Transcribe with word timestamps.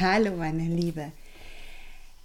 Hallo 0.00 0.34
meine 0.36 0.64
Liebe. 0.64 1.12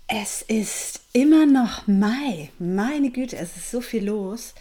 Es 0.07 0.41
ist 0.43 1.01
immer 1.11 1.45
noch 1.45 1.87
Mai. 1.87 2.49
Meine 2.57 3.11
Güte, 3.11 3.35
es 3.35 3.57
ist 3.57 3.69
so 3.69 3.81
viel 3.81 4.05
los. 4.05 4.55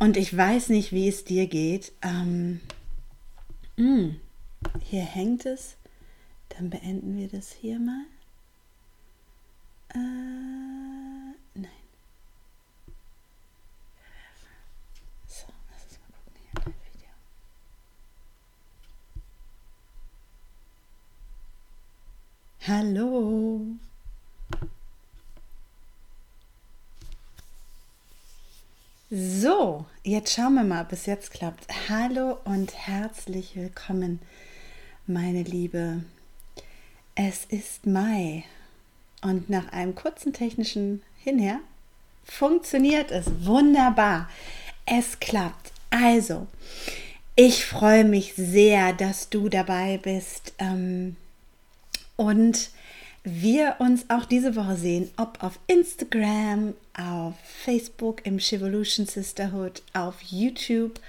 Und 0.00 0.16
ich 0.16 0.36
weiß 0.36 0.70
nicht, 0.70 0.92
wie 0.92 1.08
es 1.08 1.24
dir 1.24 1.46
geht. 1.46 1.92
Ähm, 2.02 2.60
mh, 3.76 3.84
hm, 3.86 4.20
hier 4.82 5.02
hängt 5.02 5.46
es. 5.46 5.76
Dann 6.48 6.70
beenden 6.70 7.16
wir 7.16 7.28
das 7.28 7.52
hier 7.52 7.78
mal. 7.78 8.04
Äh, 9.94 9.98
nein. 11.54 11.70
So, 15.26 15.46
lass 15.70 15.84
uns 15.84 15.98
mal 16.00 16.08
gucken 16.12 16.32
hier 16.42 16.60
dein 16.64 16.74
Video. 16.92 17.08
Hallo. 22.68 23.62
So, 29.10 29.86
jetzt 30.02 30.34
schauen 30.34 30.52
wir 30.52 30.64
mal, 30.64 30.84
ob 30.84 30.92
es 30.92 31.06
jetzt 31.06 31.30
klappt. 31.30 31.66
Hallo 31.88 32.36
und 32.44 32.74
herzlich 32.74 33.56
willkommen, 33.56 34.20
meine 35.06 35.44
Liebe. 35.44 36.02
Es 37.14 37.46
ist 37.46 37.86
Mai 37.86 38.44
und 39.22 39.48
nach 39.48 39.72
einem 39.72 39.94
kurzen 39.94 40.34
technischen 40.34 41.02
Hinher 41.24 41.60
funktioniert 42.22 43.10
es 43.10 43.46
wunderbar. 43.46 44.28
Es 44.84 45.18
klappt. 45.20 45.72
Also, 45.88 46.46
ich 47.34 47.64
freue 47.64 48.04
mich 48.04 48.34
sehr, 48.34 48.92
dass 48.92 49.30
du 49.30 49.48
dabei 49.48 49.96
bist 49.96 50.52
ähm, 50.58 51.16
und 52.18 52.70
wir 53.22 53.76
uns 53.78 54.06
auch 54.08 54.24
diese 54.24 54.56
Woche 54.56 54.76
sehen, 54.76 55.10
ob 55.16 55.42
auf 55.42 55.58
Instagram, 55.68 56.74
auf 56.96 57.34
Facebook 57.64 58.26
im 58.26 58.38
Chivolution 58.38 59.06
Sisterhood, 59.06 59.82
auf 59.94 60.20
YouTube 60.22 61.00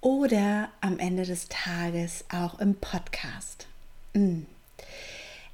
oder 0.00 0.70
am 0.80 0.98
Ende 0.98 1.24
des 1.24 1.48
Tages 1.48 2.24
auch 2.32 2.58
im 2.58 2.74
Podcast. 2.74 3.66
Mm. 4.14 4.42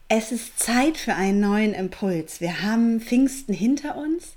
Es 0.08 0.32
ist 0.32 0.58
Zeit 0.58 0.96
für 0.96 1.14
einen 1.14 1.40
neuen 1.40 1.72
Impuls. 1.72 2.40
Wir 2.40 2.62
haben 2.62 3.00
Pfingsten 3.00 3.52
hinter 3.52 3.96
uns 3.96 4.34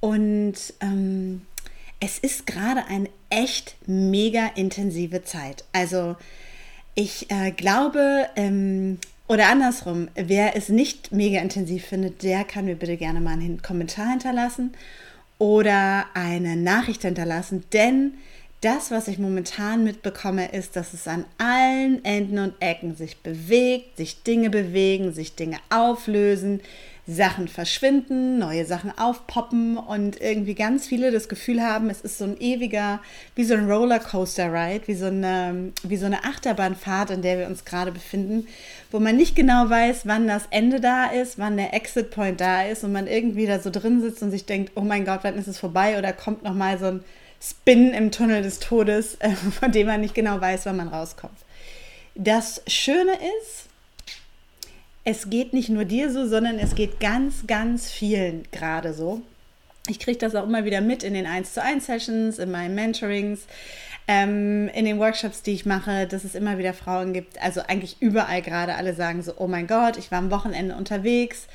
und 0.00 0.54
ähm, 0.80 1.42
es 2.00 2.18
ist 2.18 2.46
gerade 2.46 2.84
eine 2.86 3.08
echt 3.30 3.76
mega 3.86 4.46
intensive 4.54 5.24
Zeit. 5.24 5.64
Also 5.72 6.16
ich 6.94 7.30
äh, 7.30 7.50
glaube, 7.52 8.28
ähm, 8.36 8.98
oder 9.28 9.48
andersrum, 9.48 10.08
wer 10.14 10.56
es 10.56 10.68
nicht 10.68 11.12
mega 11.12 11.40
intensiv 11.40 11.86
findet, 11.86 12.22
der 12.22 12.44
kann 12.44 12.66
mir 12.66 12.76
bitte 12.76 12.96
gerne 12.96 13.20
mal 13.20 13.32
einen 13.32 13.62
Kommentar 13.62 14.10
hinterlassen 14.10 14.72
oder 15.38 16.06
eine 16.14 16.56
Nachricht 16.56 17.02
hinterlassen, 17.02 17.64
denn 17.72 18.14
das, 18.62 18.90
was 18.90 19.06
ich 19.06 19.18
momentan 19.18 19.84
mitbekomme, 19.84 20.50
ist, 20.52 20.76
dass 20.76 20.94
es 20.94 21.06
an 21.06 21.24
allen 21.38 22.04
Enden 22.04 22.38
und 22.38 22.54
Ecken 22.60 22.96
sich 22.96 23.18
bewegt, 23.18 23.98
sich 23.98 24.22
Dinge 24.22 24.50
bewegen, 24.50 25.12
sich 25.12 25.34
Dinge 25.34 25.58
auflösen, 25.68 26.60
Sachen 27.08 27.46
verschwinden, 27.46 28.38
neue 28.38 28.64
Sachen 28.64 28.92
aufpoppen 28.98 29.76
und 29.76 30.20
irgendwie 30.20 30.54
ganz 30.54 30.88
viele 30.88 31.12
das 31.12 31.28
Gefühl 31.28 31.62
haben, 31.62 31.88
es 31.88 32.00
ist 32.00 32.18
so 32.18 32.24
ein 32.24 32.40
ewiger, 32.40 33.00
wie 33.36 33.44
so 33.44 33.54
ein 33.54 33.70
Rollercoaster-Ride, 33.70 34.88
wie, 34.88 34.94
so 34.94 35.06
eine, 35.06 35.72
wie 35.84 35.96
so 35.96 36.06
eine 36.06 36.24
Achterbahnfahrt, 36.24 37.10
in 37.10 37.22
der 37.22 37.38
wir 37.38 37.46
uns 37.46 37.64
gerade 37.64 37.92
befinden, 37.92 38.48
wo 38.90 38.98
man 38.98 39.16
nicht 39.16 39.36
genau 39.36 39.70
weiß, 39.70 40.06
wann 40.06 40.26
das 40.26 40.44
Ende 40.50 40.80
da 40.80 41.06
ist, 41.06 41.38
wann 41.38 41.56
der 41.56 41.74
Exit-Point 41.74 42.40
da 42.40 42.62
ist 42.62 42.82
und 42.82 42.90
man 42.90 43.06
irgendwie 43.06 43.46
da 43.46 43.60
so 43.60 43.70
drin 43.70 44.00
sitzt 44.00 44.22
und 44.22 44.32
sich 44.32 44.44
denkt, 44.44 44.72
oh 44.74 44.80
mein 44.80 45.04
Gott, 45.04 45.20
wann 45.22 45.38
ist 45.38 45.46
es 45.46 45.58
vorbei 45.58 45.98
oder 45.98 46.12
kommt 46.12 46.42
nochmal 46.42 46.76
so 46.78 46.86
ein 46.86 47.04
Spin 47.40 47.92
im 47.92 48.10
Tunnel 48.10 48.42
des 48.42 48.58
Todes, 48.58 49.16
von 49.60 49.70
dem 49.70 49.86
man 49.86 50.00
nicht 50.00 50.14
genau 50.14 50.40
weiß, 50.40 50.66
wann 50.66 50.76
man 50.76 50.88
rauskommt. 50.88 51.38
Das 52.16 52.62
Schöne 52.66 53.12
ist, 53.12 53.66
es 55.06 55.30
geht 55.30 55.52
nicht 55.52 55.68
nur 55.68 55.84
dir 55.84 56.10
so, 56.10 56.26
sondern 56.26 56.58
es 56.58 56.74
geht 56.74 56.98
ganz, 56.98 57.46
ganz 57.46 57.88
vielen 57.88 58.42
gerade 58.50 58.92
so. 58.92 59.22
Ich 59.86 60.00
kriege 60.00 60.18
das 60.18 60.34
auch 60.34 60.42
immer 60.42 60.64
wieder 60.64 60.80
mit 60.80 61.04
in 61.04 61.14
den 61.14 61.26
1 61.26 61.54
zu 61.54 61.62
1 61.62 61.86
Sessions, 61.86 62.40
in 62.40 62.50
meinen 62.50 62.74
Mentorings, 62.74 63.46
ähm, 64.08 64.68
in 64.74 64.84
den 64.84 64.98
Workshops, 64.98 65.42
die 65.42 65.52
ich 65.52 65.64
mache, 65.64 66.08
dass 66.08 66.24
es 66.24 66.34
immer 66.34 66.58
wieder 66.58 66.74
Frauen 66.74 67.12
gibt, 67.12 67.40
also 67.40 67.60
eigentlich 67.60 67.98
überall 68.00 68.42
gerade 68.42 68.74
alle 68.74 68.94
sagen 68.94 69.22
so, 69.22 69.34
oh 69.38 69.46
mein 69.46 69.68
Gott, 69.68 69.96
ich 69.96 70.10
war 70.10 70.18
am 70.18 70.32
Wochenende 70.32 70.74
unterwegs 70.74 71.46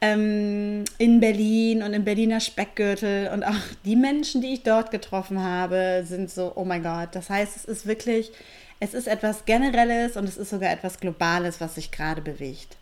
ähm, 0.00 0.82
in 0.98 1.20
Berlin 1.20 1.84
und 1.84 1.94
im 1.94 2.02
Berliner 2.02 2.40
Speckgürtel 2.40 3.28
und 3.32 3.44
auch 3.44 3.54
die 3.84 3.94
Menschen, 3.94 4.40
die 4.40 4.54
ich 4.54 4.64
dort 4.64 4.90
getroffen 4.90 5.40
habe, 5.40 6.02
sind 6.04 6.28
so, 6.28 6.50
oh 6.56 6.64
mein 6.64 6.82
Gott. 6.82 7.10
Das 7.12 7.30
heißt, 7.30 7.54
es 7.54 7.64
ist 7.66 7.86
wirklich, 7.86 8.32
es 8.80 8.94
ist 8.94 9.06
etwas 9.06 9.44
Generelles 9.44 10.16
und 10.16 10.24
es 10.24 10.36
ist 10.36 10.50
sogar 10.50 10.72
etwas 10.72 10.98
Globales, 10.98 11.60
was 11.60 11.76
sich 11.76 11.92
gerade 11.92 12.20
bewegt. 12.20 12.79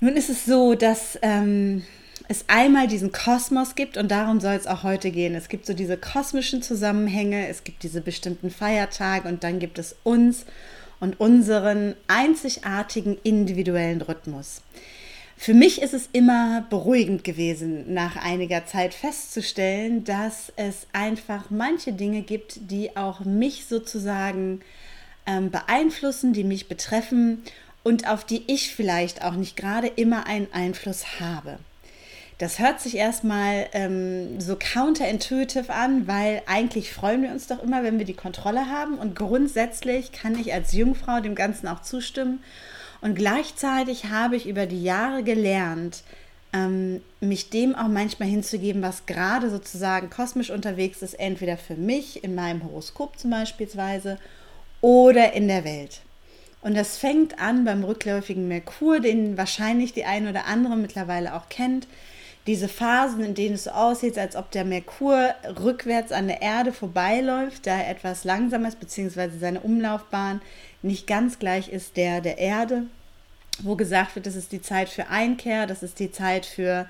Nun 0.00 0.16
ist 0.16 0.30
es 0.30 0.44
so, 0.44 0.74
dass 0.74 1.18
ähm, 1.22 1.82
es 2.28 2.44
einmal 2.48 2.86
diesen 2.86 3.12
Kosmos 3.12 3.74
gibt 3.74 3.96
und 3.96 4.10
darum 4.10 4.40
soll 4.40 4.54
es 4.54 4.66
auch 4.66 4.82
heute 4.82 5.10
gehen. 5.10 5.34
Es 5.34 5.48
gibt 5.48 5.66
so 5.66 5.74
diese 5.74 5.96
kosmischen 5.96 6.62
Zusammenhänge, 6.62 7.48
es 7.48 7.64
gibt 7.64 7.82
diese 7.82 8.00
bestimmten 8.00 8.50
Feiertage 8.50 9.28
und 9.28 9.44
dann 9.44 9.58
gibt 9.58 9.78
es 9.78 9.96
uns 10.04 10.46
und 11.00 11.20
unseren 11.20 11.94
einzigartigen 12.06 13.18
individuellen 13.22 14.00
Rhythmus. 14.00 14.62
Für 15.36 15.52
mich 15.52 15.82
ist 15.82 15.92
es 15.92 16.08
immer 16.12 16.64
beruhigend 16.70 17.24
gewesen, 17.24 17.92
nach 17.92 18.16
einiger 18.16 18.64
Zeit 18.66 18.94
festzustellen, 18.94 20.04
dass 20.04 20.52
es 20.56 20.86
einfach 20.92 21.50
manche 21.50 21.92
Dinge 21.92 22.22
gibt, 22.22 22.70
die 22.70 22.96
auch 22.96 23.20
mich 23.20 23.66
sozusagen 23.66 24.60
ähm, 25.26 25.50
beeinflussen, 25.50 26.32
die 26.32 26.44
mich 26.44 26.68
betreffen 26.68 27.42
und 27.84 28.08
auf 28.08 28.24
die 28.24 28.42
ich 28.48 28.74
vielleicht 28.74 29.24
auch 29.24 29.34
nicht 29.34 29.56
gerade 29.56 29.86
immer 29.86 30.26
einen 30.26 30.52
Einfluss 30.52 31.20
habe. 31.20 31.58
Das 32.38 32.58
hört 32.58 32.80
sich 32.80 32.96
erstmal 32.96 33.68
ähm, 33.74 34.40
so 34.40 34.56
counterintuitive 34.58 35.72
an, 35.72 36.08
weil 36.08 36.42
eigentlich 36.46 36.92
freuen 36.92 37.22
wir 37.22 37.30
uns 37.30 37.46
doch 37.46 37.62
immer, 37.62 37.84
wenn 37.84 37.98
wir 37.98 38.06
die 38.06 38.14
Kontrolle 38.14 38.68
haben. 38.68 38.98
Und 38.98 39.14
grundsätzlich 39.14 40.10
kann 40.10 40.36
ich 40.36 40.52
als 40.52 40.72
Jungfrau 40.72 41.20
dem 41.20 41.36
Ganzen 41.36 41.68
auch 41.68 41.82
zustimmen. 41.82 42.42
Und 43.00 43.14
gleichzeitig 43.14 44.06
habe 44.06 44.34
ich 44.34 44.48
über 44.48 44.66
die 44.66 44.82
Jahre 44.82 45.22
gelernt, 45.22 46.02
ähm, 46.52 47.02
mich 47.20 47.50
dem 47.50 47.76
auch 47.76 47.86
manchmal 47.86 48.28
hinzugeben, 48.28 48.82
was 48.82 49.06
gerade 49.06 49.48
sozusagen 49.48 50.10
kosmisch 50.10 50.50
unterwegs 50.50 51.02
ist, 51.02 51.14
entweder 51.14 51.56
für 51.56 51.76
mich, 51.76 52.24
in 52.24 52.34
meinem 52.34 52.64
Horoskop 52.64 53.16
zum 53.16 53.30
Beispiel, 53.30 53.68
oder 54.80 55.32
in 55.34 55.48
der 55.48 55.64
Welt. 55.64 56.00
Und 56.64 56.74
das 56.74 56.96
fängt 56.96 57.38
an 57.38 57.66
beim 57.66 57.84
rückläufigen 57.84 58.48
Merkur, 58.48 58.98
den 58.98 59.36
wahrscheinlich 59.36 59.92
die 59.92 60.06
eine 60.06 60.30
oder 60.30 60.46
andere 60.46 60.76
mittlerweile 60.76 61.34
auch 61.34 61.50
kennt. 61.50 61.86
Diese 62.46 62.68
Phasen, 62.68 63.22
in 63.22 63.34
denen 63.34 63.56
es 63.56 63.64
so 63.64 63.70
aussieht, 63.70 64.16
als 64.16 64.34
ob 64.34 64.50
der 64.50 64.64
Merkur 64.64 65.34
rückwärts 65.62 66.10
an 66.10 66.26
der 66.26 66.40
Erde 66.40 66.72
vorbeiläuft, 66.72 67.66
da 67.66 67.76
er 67.76 67.90
etwas 67.90 68.24
langsamer 68.24 68.68
ist, 68.68 68.80
beziehungsweise 68.80 69.38
seine 69.38 69.60
Umlaufbahn 69.60 70.40
nicht 70.80 71.06
ganz 71.06 71.38
gleich 71.38 71.68
ist 71.68 71.98
der 71.98 72.22
der 72.22 72.38
Erde, 72.38 72.84
wo 73.62 73.76
gesagt 73.76 74.14
wird, 74.14 74.24
das 74.24 74.34
ist 74.34 74.50
die 74.50 74.62
Zeit 74.62 74.88
für 74.88 75.08
Einkehr, 75.08 75.66
das 75.66 75.82
ist 75.82 75.98
die 75.98 76.12
Zeit 76.12 76.46
für 76.46 76.88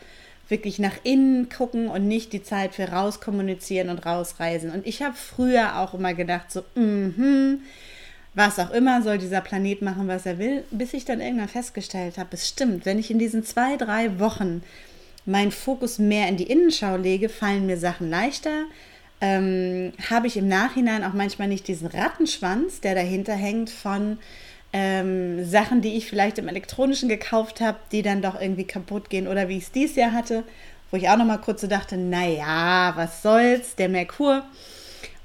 wirklich 0.49 0.78
nach 0.78 0.99
innen 1.02 1.49
gucken 1.49 1.88
und 1.88 2.06
nicht 2.06 2.32
die 2.32 2.44
Zeit 2.44 2.76
für 2.76 2.90
rauskommunizieren 2.90 3.88
und 3.88 4.06
rausreisen. 4.06 4.70
Und 4.70 4.87
ich 4.87 5.02
habe 5.02 5.16
früher 5.16 5.81
auch 5.81 5.94
immer 5.94 6.14
gedacht, 6.14 6.52
so, 6.52 6.62
mhm, 6.76 7.14
mm 7.16 7.62
was 8.34 8.58
auch 8.58 8.70
immer 8.70 9.02
soll 9.02 9.19
dieser 9.19 9.40
Planet 9.40 9.82
machen, 9.82 10.08
was 10.08 10.26
er 10.26 10.38
will, 10.38 10.64
bis 10.70 10.92
ich 10.92 11.04
dann 11.04 11.20
irgendwann 11.20 11.48
festgestellt 11.48 12.19
habe, 12.19 12.31
es 12.32 12.48
stimmt, 12.48 12.84
wenn 12.84 12.98
ich 12.98 13.10
in 13.10 13.19
diesen 13.19 13.44
zwei, 13.44 13.76
drei 13.76 14.19
Wochen 14.19 14.62
meinen 15.25 15.52
Fokus 15.52 15.98
mehr 15.98 16.28
in 16.28 16.36
die 16.36 16.50
Innenschau 16.50 16.96
lege, 16.96 17.28
fallen 17.28 17.66
mir 17.66 17.76
Sachen 17.76 18.10
leichter. 18.10 18.64
Ähm, 19.20 19.92
habe 20.10 20.26
ich 20.26 20.36
im 20.36 20.48
Nachhinein 20.48 21.04
auch 21.04 21.14
manchmal 21.14 21.48
nicht 21.48 21.69
diesen 21.69 21.86
Rattenschwanz, 21.86 22.81
der 22.81 22.94
dahinter 22.94 23.34
hängt 23.34 23.70
von 23.70 24.19
ähm, 24.72 25.44
Sachen, 25.44 25.80
die 25.80 25.96
ich 25.96 26.06
vielleicht 26.06 26.38
im 26.38 26.48
elektronischen 26.48 27.08
gekauft 27.08 27.60
habe, 27.60 27.78
die 27.92 28.02
dann 28.02 28.20
doch 28.20 28.38
irgendwie 28.38 28.64
kaputt 28.64 29.08
gehen 29.08 29.28
oder 29.28 29.48
wie 29.48 29.56
ich 29.56 29.64
es 29.64 29.72
dieses 29.72 29.96
Jahr 29.96 30.12
hatte, 30.12 30.42
wo 30.90 30.96
ich 30.96 31.08
auch 31.08 31.16
noch 31.16 31.25
mal 31.25 31.38
kurz 31.38 31.60
so 31.60 31.69
dachte, 31.69 31.96
naja, 31.96 32.92
was 32.96 33.22
soll's, 33.22 33.76
der 33.76 33.88
Merkur. 33.88 34.44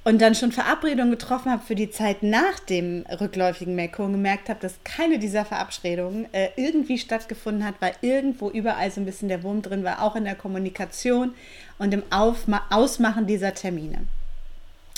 Und 0.06 0.22
dann 0.22 0.34
schon 0.34 0.52
Verabredungen 0.52 1.12
getroffen 1.12 1.52
habe 1.52 1.62
für 1.66 1.76
die 1.76 1.92
Zeit 1.92 2.24
nach 2.24 2.60
dem 2.60 3.06
rückläufigen 3.20 3.76
Merkur 3.76 4.06
und 4.06 4.14
gemerkt 4.14 4.50
habe, 4.50 4.60
dass 4.62 4.80
keine 4.84 5.20
dieser 5.20 5.46
Verabredungen 5.46 6.34
äh, 6.34 6.50
irgendwie 6.56 6.98
stattgefunden 6.98 7.66
hat, 7.66 7.76
weil 7.80 7.94
irgendwo 8.02 8.50
überall 8.50 8.90
so 8.92 9.02
ein 9.02 9.06
bisschen 9.06 9.28
der 9.28 9.44
Wurm 9.44 9.62
drin 9.62 9.84
war, 9.84 10.02
auch 10.02 10.16
in 10.16 10.24
der 10.24 10.36
Kommunikation 10.36 11.34
und 11.78 11.94
im 11.94 12.04
Aufma 12.12 12.62
Ausmachen 12.70 13.28
dieser 13.28 13.54
Termine. 13.54 14.08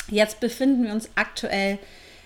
Jetzt 0.07 0.39
befinden 0.39 0.83
wir 0.83 0.93
uns 0.93 1.09
aktuell 1.15 1.79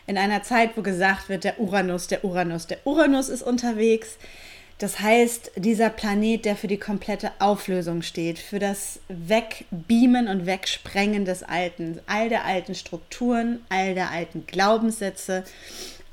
in 0.08 0.18
einer 0.18 0.44
Zeit, 0.44 0.72
wo 0.76 0.82
gesagt 0.82 1.30
wird, 1.30 1.44
der 1.44 1.60
Uranus, 1.60 2.08
der 2.08 2.24
Uranus, 2.24 2.68
der 2.68 2.86
Uranus 2.86 3.30
ist 3.30 3.42
unterwegs. 3.42 4.18
Das 4.78 5.00
heißt, 5.00 5.52
dieser 5.56 5.90
Planet, 5.90 6.44
der 6.44 6.58
für 6.58 6.68
die 6.68 6.78
komplette 6.78 7.32
Auflösung 7.40 8.02
steht, 8.02 8.38
für 8.38 8.60
das 8.60 9.00
Wegbeamen 9.08 10.28
und 10.28 10.46
Wegsprengen 10.46 11.24
des 11.24 11.44
Alten, 11.44 12.02
all 12.08 12.28
der 12.28 12.44
alten 12.44 12.76
Strukturen, 12.76 13.62
all 13.70 13.96
der 13.96 14.12
alten 14.12 14.46
Glaubenssätze, 14.46 15.46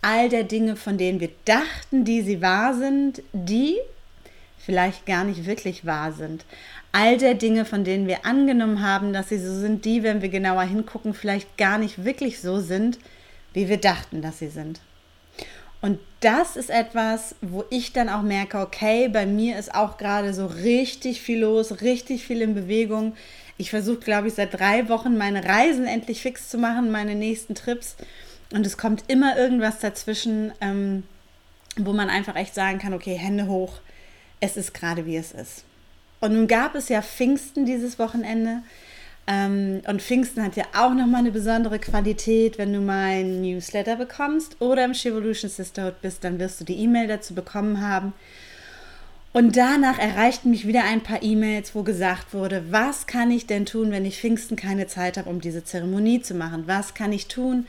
all 0.00 0.28
der 0.28 0.44
Dinge, 0.44 0.76
von 0.76 0.96
denen 0.96 1.18
wir 1.18 1.30
dachten, 1.44 2.04
die 2.04 2.22
sie 2.22 2.40
wahr 2.40 2.74
sind, 2.74 3.22
die 3.32 3.78
vielleicht 4.58 5.06
gar 5.06 5.24
nicht 5.24 5.44
wirklich 5.44 5.84
wahr 5.84 6.12
sind. 6.12 6.44
All 6.92 7.18
der 7.18 7.34
Dinge, 7.34 7.64
von 7.64 7.82
denen 7.82 8.06
wir 8.06 8.24
angenommen 8.24 8.82
haben, 8.82 9.12
dass 9.12 9.30
sie 9.30 9.38
so 9.38 9.58
sind, 9.58 9.84
die, 9.84 10.04
wenn 10.04 10.22
wir 10.22 10.28
genauer 10.28 10.62
hingucken, 10.62 11.14
vielleicht 11.14 11.56
gar 11.56 11.78
nicht 11.78 12.04
wirklich 12.04 12.40
so 12.40 12.60
sind, 12.60 12.98
wie 13.54 13.68
wir 13.68 13.78
dachten, 13.78 14.22
dass 14.22 14.38
sie 14.38 14.48
sind. 14.48 14.80
Und 15.82 15.98
das 16.20 16.56
ist 16.56 16.70
etwas, 16.70 17.34
wo 17.40 17.64
ich 17.68 17.92
dann 17.92 18.08
auch 18.08 18.22
merke, 18.22 18.60
okay, 18.60 19.08
bei 19.08 19.26
mir 19.26 19.58
ist 19.58 19.74
auch 19.74 19.98
gerade 19.98 20.32
so 20.32 20.46
richtig 20.46 21.20
viel 21.20 21.40
los, 21.40 21.82
richtig 21.82 22.24
viel 22.24 22.40
in 22.40 22.54
Bewegung. 22.54 23.14
Ich 23.58 23.70
versuche, 23.70 23.98
glaube 23.98 24.28
ich, 24.28 24.34
seit 24.34 24.54
drei 24.54 24.88
Wochen 24.88 25.18
meine 25.18 25.44
Reisen 25.44 25.86
endlich 25.86 26.22
fix 26.22 26.48
zu 26.48 26.56
machen, 26.56 26.92
meine 26.92 27.16
nächsten 27.16 27.56
Trips. 27.56 27.96
Und 28.52 28.64
es 28.64 28.78
kommt 28.78 29.04
immer 29.08 29.36
irgendwas 29.36 29.80
dazwischen, 29.80 30.52
ähm, 30.60 31.02
wo 31.76 31.92
man 31.92 32.08
einfach 32.08 32.36
echt 32.36 32.54
sagen 32.54 32.78
kann, 32.78 32.94
okay, 32.94 33.16
Hände 33.16 33.48
hoch, 33.48 33.80
es 34.38 34.56
ist 34.56 34.74
gerade 34.74 35.04
wie 35.04 35.16
es 35.16 35.32
ist. 35.32 35.64
Und 36.20 36.34
nun 36.34 36.46
gab 36.46 36.76
es 36.76 36.88
ja 36.88 37.02
Pfingsten 37.02 37.66
dieses 37.66 37.98
Wochenende. 37.98 38.62
Ähm, 39.26 39.82
und 39.86 40.02
Pfingsten 40.02 40.42
hat 40.42 40.56
ja 40.56 40.64
auch 40.74 40.94
nochmal 40.94 41.20
eine 41.20 41.30
besondere 41.30 41.78
Qualität. 41.78 42.58
Wenn 42.58 42.72
du 42.72 42.80
mein 42.80 43.42
Newsletter 43.42 43.96
bekommst 43.96 44.60
oder 44.60 44.84
im 44.84 44.94
Shevolution 44.94 45.50
Sisterhood 45.50 46.00
bist, 46.02 46.24
dann 46.24 46.38
wirst 46.38 46.60
du 46.60 46.64
die 46.64 46.78
E-Mail 46.78 47.06
dazu 47.06 47.34
bekommen 47.34 47.80
haben. 47.80 48.12
Und 49.32 49.56
danach 49.56 49.98
erreichten 49.98 50.50
mich 50.50 50.66
wieder 50.66 50.84
ein 50.84 51.02
paar 51.02 51.22
E-Mails, 51.22 51.74
wo 51.74 51.82
gesagt 51.84 52.34
wurde, 52.34 52.64
was 52.70 53.06
kann 53.06 53.30
ich 53.30 53.46
denn 53.46 53.64
tun, 53.64 53.90
wenn 53.90 54.04
ich 54.04 54.20
Pfingsten 54.20 54.56
keine 54.56 54.88
Zeit 54.88 55.16
habe, 55.16 55.30
um 55.30 55.40
diese 55.40 55.64
Zeremonie 55.64 56.20
zu 56.20 56.34
machen? 56.34 56.64
Was 56.66 56.92
kann 56.92 57.12
ich 57.12 57.28
tun, 57.28 57.66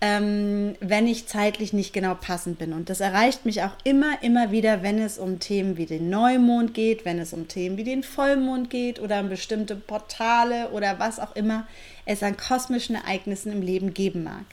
ähm, 0.00 0.74
wenn 0.80 1.06
ich 1.06 1.26
zeitlich 1.26 1.72
nicht 1.72 1.92
genau 1.92 2.14
passend 2.14 2.58
bin. 2.58 2.74
Und 2.74 2.90
das 2.90 3.00
erreicht 3.00 3.46
mich 3.46 3.62
auch 3.62 3.74
immer, 3.82 4.22
immer 4.22 4.50
wieder, 4.50 4.82
wenn 4.82 4.98
es 4.98 5.18
um 5.18 5.38
Themen 5.38 5.78
wie 5.78 5.86
den 5.86 6.10
Neumond 6.10 6.74
geht, 6.74 7.04
wenn 7.04 7.18
es 7.18 7.32
um 7.32 7.48
Themen 7.48 7.78
wie 7.78 7.84
den 7.84 8.02
Vollmond 8.02 8.68
geht 8.68 9.00
oder 9.00 9.20
um 9.20 9.30
bestimmte 9.30 9.74
Portale 9.74 10.68
oder 10.70 10.98
was 10.98 11.18
auch 11.18 11.34
immer 11.34 11.66
es 12.04 12.22
an 12.22 12.36
kosmischen 12.36 12.94
Ereignissen 12.94 13.52
im 13.52 13.62
Leben 13.62 13.94
geben 13.94 14.22
mag. 14.22 14.44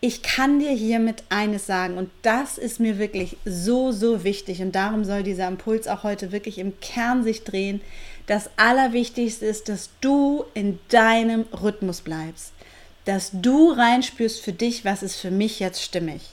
Ich 0.00 0.22
kann 0.22 0.58
dir 0.58 0.70
hiermit 0.70 1.22
eines 1.28 1.66
sagen 1.66 1.96
und 1.96 2.10
das 2.22 2.58
ist 2.58 2.80
mir 2.80 2.98
wirklich 2.98 3.36
so, 3.44 3.92
so 3.92 4.24
wichtig 4.24 4.60
und 4.60 4.74
darum 4.74 5.04
soll 5.04 5.22
dieser 5.22 5.46
Impuls 5.46 5.86
auch 5.86 6.02
heute 6.02 6.32
wirklich 6.32 6.58
im 6.58 6.78
Kern 6.80 7.22
sich 7.22 7.44
drehen. 7.44 7.80
Das 8.26 8.50
Allerwichtigste 8.56 9.46
ist, 9.46 9.68
dass 9.68 9.90
du 10.00 10.44
in 10.54 10.80
deinem 10.88 11.42
Rhythmus 11.52 12.00
bleibst 12.00 12.52
dass 13.04 13.30
du 13.32 13.70
reinspürst 13.70 14.40
für 14.40 14.52
dich, 14.52 14.84
was 14.84 15.02
ist 15.02 15.16
für 15.16 15.30
mich 15.30 15.60
jetzt 15.60 15.82
stimmig. 15.82 16.30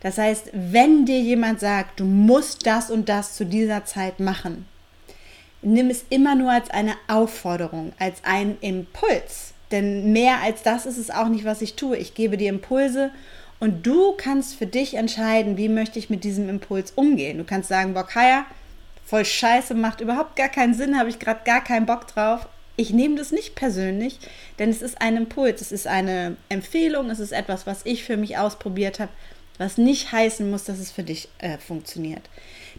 Das 0.00 0.18
heißt, 0.18 0.50
wenn 0.52 1.06
dir 1.06 1.20
jemand 1.20 1.60
sagt, 1.60 2.00
du 2.00 2.04
musst 2.04 2.66
das 2.66 2.90
und 2.90 3.08
das 3.08 3.34
zu 3.34 3.46
dieser 3.46 3.84
Zeit 3.84 4.20
machen, 4.20 4.66
nimm 5.62 5.90
es 5.90 6.04
immer 6.10 6.34
nur 6.34 6.50
als 6.50 6.70
eine 6.70 6.94
Aufforderung, 7.08 7.92
als 7.98 8.24
einen 8.24 8.58
Impuls. 8.60 9.54
Denn 9.70 10.12
mehr 10.12 10.40
als 10.42 10.62
das 10.62 10.86
ist 10.86 10.98
es 10.98 11.10
auch 11.10 11.28
nicht, 11.28 11.44
was 11.44 11.62
ich 11.62 11.76
tue. 11.76 11.96
Ich 11.96 12.14
gebe 12.14 12.36
dir 12.36 12.50
Impulse 12.50 13.10
und 13.60 13.86
du 13.86 14.12
kannst 14.16 14.56
für 14.56 14.66
dich 14.66 14.94
entscheiden, 14.94 15.56
wie 15.56 15.68
möchte 15.68 15.98
ich 15.98 16.10
mit 16.10 16.24
diesem 16.24 16.48
Impuls 16.48 16.92
umgehen. 16.96 17.38
Du 17.38 17.44
kannst 17.44 17.68
sagen, 17.68 17.94
Bock, 17.94 18.10
voll 19.06 19.24
scheiße, 19.24 19.74
macht 19.74 20.00
überhaupt 20.00 20.36
gar 20.36 20.48
keinen 20.48 20.74
Sinn, 20.74 20.98
habe 20.98 21.08
ich 21.08 21.18
gerade 21.18 21.40
gar 21.44 21.62
keinen 21.62 21.86
Bock 21.86 22.08
drauf, 22.08 22.48
ich 22.76 22.90
nehme 22.90 23.16
das 23.16 23.32
nicht 23.32 23.54
persönlich, 23.54 24.18
denn 24.58 24.70
es 24.70 24.82
ist 24.82 25.00
ein 25.00 25.16
Impuls, 25.16 25.60
es 25.60 25.72
ist 25.72 25.86
eine 25.86 26.36
Empfehlung, 26.48 27.10
es 27.10 27.20
ist 27.20 27.32
etwas, 27.32 27.66
was 27.66 27.84
ich 27.84 28.04
für 28.04 28.16
mich 28.16 28.38
ausprobiert 28.38 28.98
habe, 28.98 29.12
was 29.58 29.78
nicht 29.78 30.12
heißen 30.12 30.50
muss, 30.50 30.64
dass 30.64 30.78
es 30.78 30.90
für 30.90 31.02
dich 31.02 31.28
äh, 31.38 31.58
funktioniert. 31.58 32.22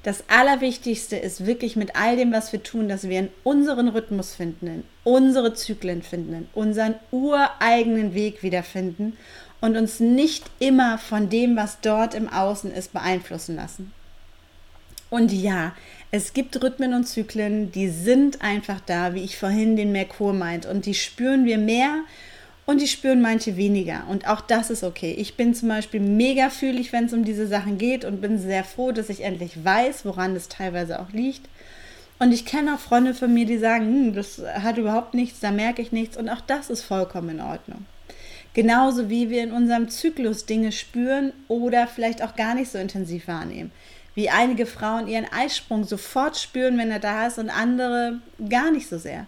Das 0.01 0.23
Allerwichtigste 0.27 1.15
ist 1.15 1.45
wirklich 1.45 1.75
mit 1.75 1.95
all 1.95 2.17
dem, 2.17 2.33
was 2.33 2.51
wir 2.51 2.63
tun, 2.63 2.89
dass 2.89 3.07
wir 3.07 3.19
in 3.19 3.29
unseren 3.43 3.87
Rhythmus 3.87 4.33
finden, 4.33 4.67
in 4.67 4.83
unsere 5.03 5.53
Zyklen 5.53 6.01
finden, 6.01 6.33
in 6.33 6.47
unseren 6.53 6.95
ureigenen 7.11 8.13
Weg 8.13 8.43
wiederfinden 8.43 9.15
und 9.61 9.77
uns 9.77 9.99
nicht 9.99 10.43
immer 10.59 10.97
von 10.97 11.29
dem, 11.29 11.55
was 11.55 11.79
dort 11.81 12.15
im 12.15 12.27
Außen 12.27 12.73
ist, 12.73 12.91
beeinflussen 12.91 13.55
lassen. 13.55 13.93
Und 15.09 15.31
ja, 15.31 15.73
es 16.15 16.33
gibt 16.33 16.61
Rhythmen 16.61 16.93
und 16.93 17.05
Zyklen, 17.05 17.71
die 17.71 17.89
sind 17.89 18.43
einfach 18.43 18.79
da, 18.85 19.15
wie 19.15 19.23
ich 19.23 19.35
vorhin 19.35 19.75
den 19.75 19.91
Merkur 19.91 20.31
meint. 20.31 20.67
Und 20.67 20.85
die 20.85 20.93
spüren 20.93 21.43
wir 21.45 21.57
mehr 21.57 22.01
und 22.67 22.81
die 22.81 22.87
spüren 22.87 23.19
manche 23.19 23.57
weniger. 23.57 24.03
Und 24.07 24.27
auch 24.27 24.41
das 24.41 24.69
ist 24.69 24.83
okay. 24.83 25.15
Ich 25.17 25.37
bin 25.37 25.55
zum 25.55 25.69
Beispiel 25.69 25.99
mega 25.99 26.51
fühlig, 26.51 26.93
wenn 26.93 27.05
es 27.05 27.13
um 27.13 27.25
diese 27.25 27.47
Sachen 27.47 27.79
geht 27.79 28.05
und 28.05 28.21
bin 28.21 28.37
sehr 28.37 28.63
froh, 28.63 28.91
dass 28.91 29.09
ich 29.09 29.23
endlich 29.23 29.65
weiß, 29.65 30.05
woran 30.05 30.35
es 30.35 30.49
teilweise 30.49 31.01
auch 31.01 31.11
liegt. 31.13 31.49
Und 32.19 32.31
ich 32.31 32.45
kenne 32.45 32.75
auch 32.75 32.79
Freunde 32.79 33.15
von 33.15 33.33
mir, 33.33 33.47
die 33.47 33.57
sagen, 33.57 33.87
hm, 33.87 34.13
das 34.13 34.39
hat 34.61 34.77
überhaupt 34.77 35.15
nichts, 35.15 35.39
da 35.39 35.49
merke 35.49 35.81
ich 35.81 35.91
nichts. 35.91 36.15
Und 36.15 36.29
auch 36.29 36.41
das 36.41 36.69
ist 36.69 36.83
vollkommen 36.83 37.29
in 37.29 37.41
Ordnung. 37.41 37.87
Genauso 38.53 39.09
wie 39.09 39.31
wir 39.31 39.41
in 39.41 39.51
unserem 39.51 39.89
Zyklus 39.89 40.45
Dinge 40.45 40.73
spüren 40.73 41.33
oder 41.47 41.87
vielleicht 41.87 42.21
auch 42.21 42.35
gar 42.35 42.53
nicht 42.53 42.71
so 42.71 42.77
intensiv 42.77 43.27
wahrnehmen 43.27 43.71
wie 44.15 44.29
einige 44.29 44.65
Frauen 44.65 45.07
ihren 45.07 45.31
Eisprung 45.31 45.83
sofort 45.83 46.37
spüren, 46.37 46.77
wenn 46.77 46.91
er 46.91 46.99
da 46.99 47.27
ist 47.27 47.39
und 47.39 47.49
andere 47.49 48.19
gar 48.49 48.71
nicht 48.71 48.87
so 48.87 48.97
sehr. 48.97 49.25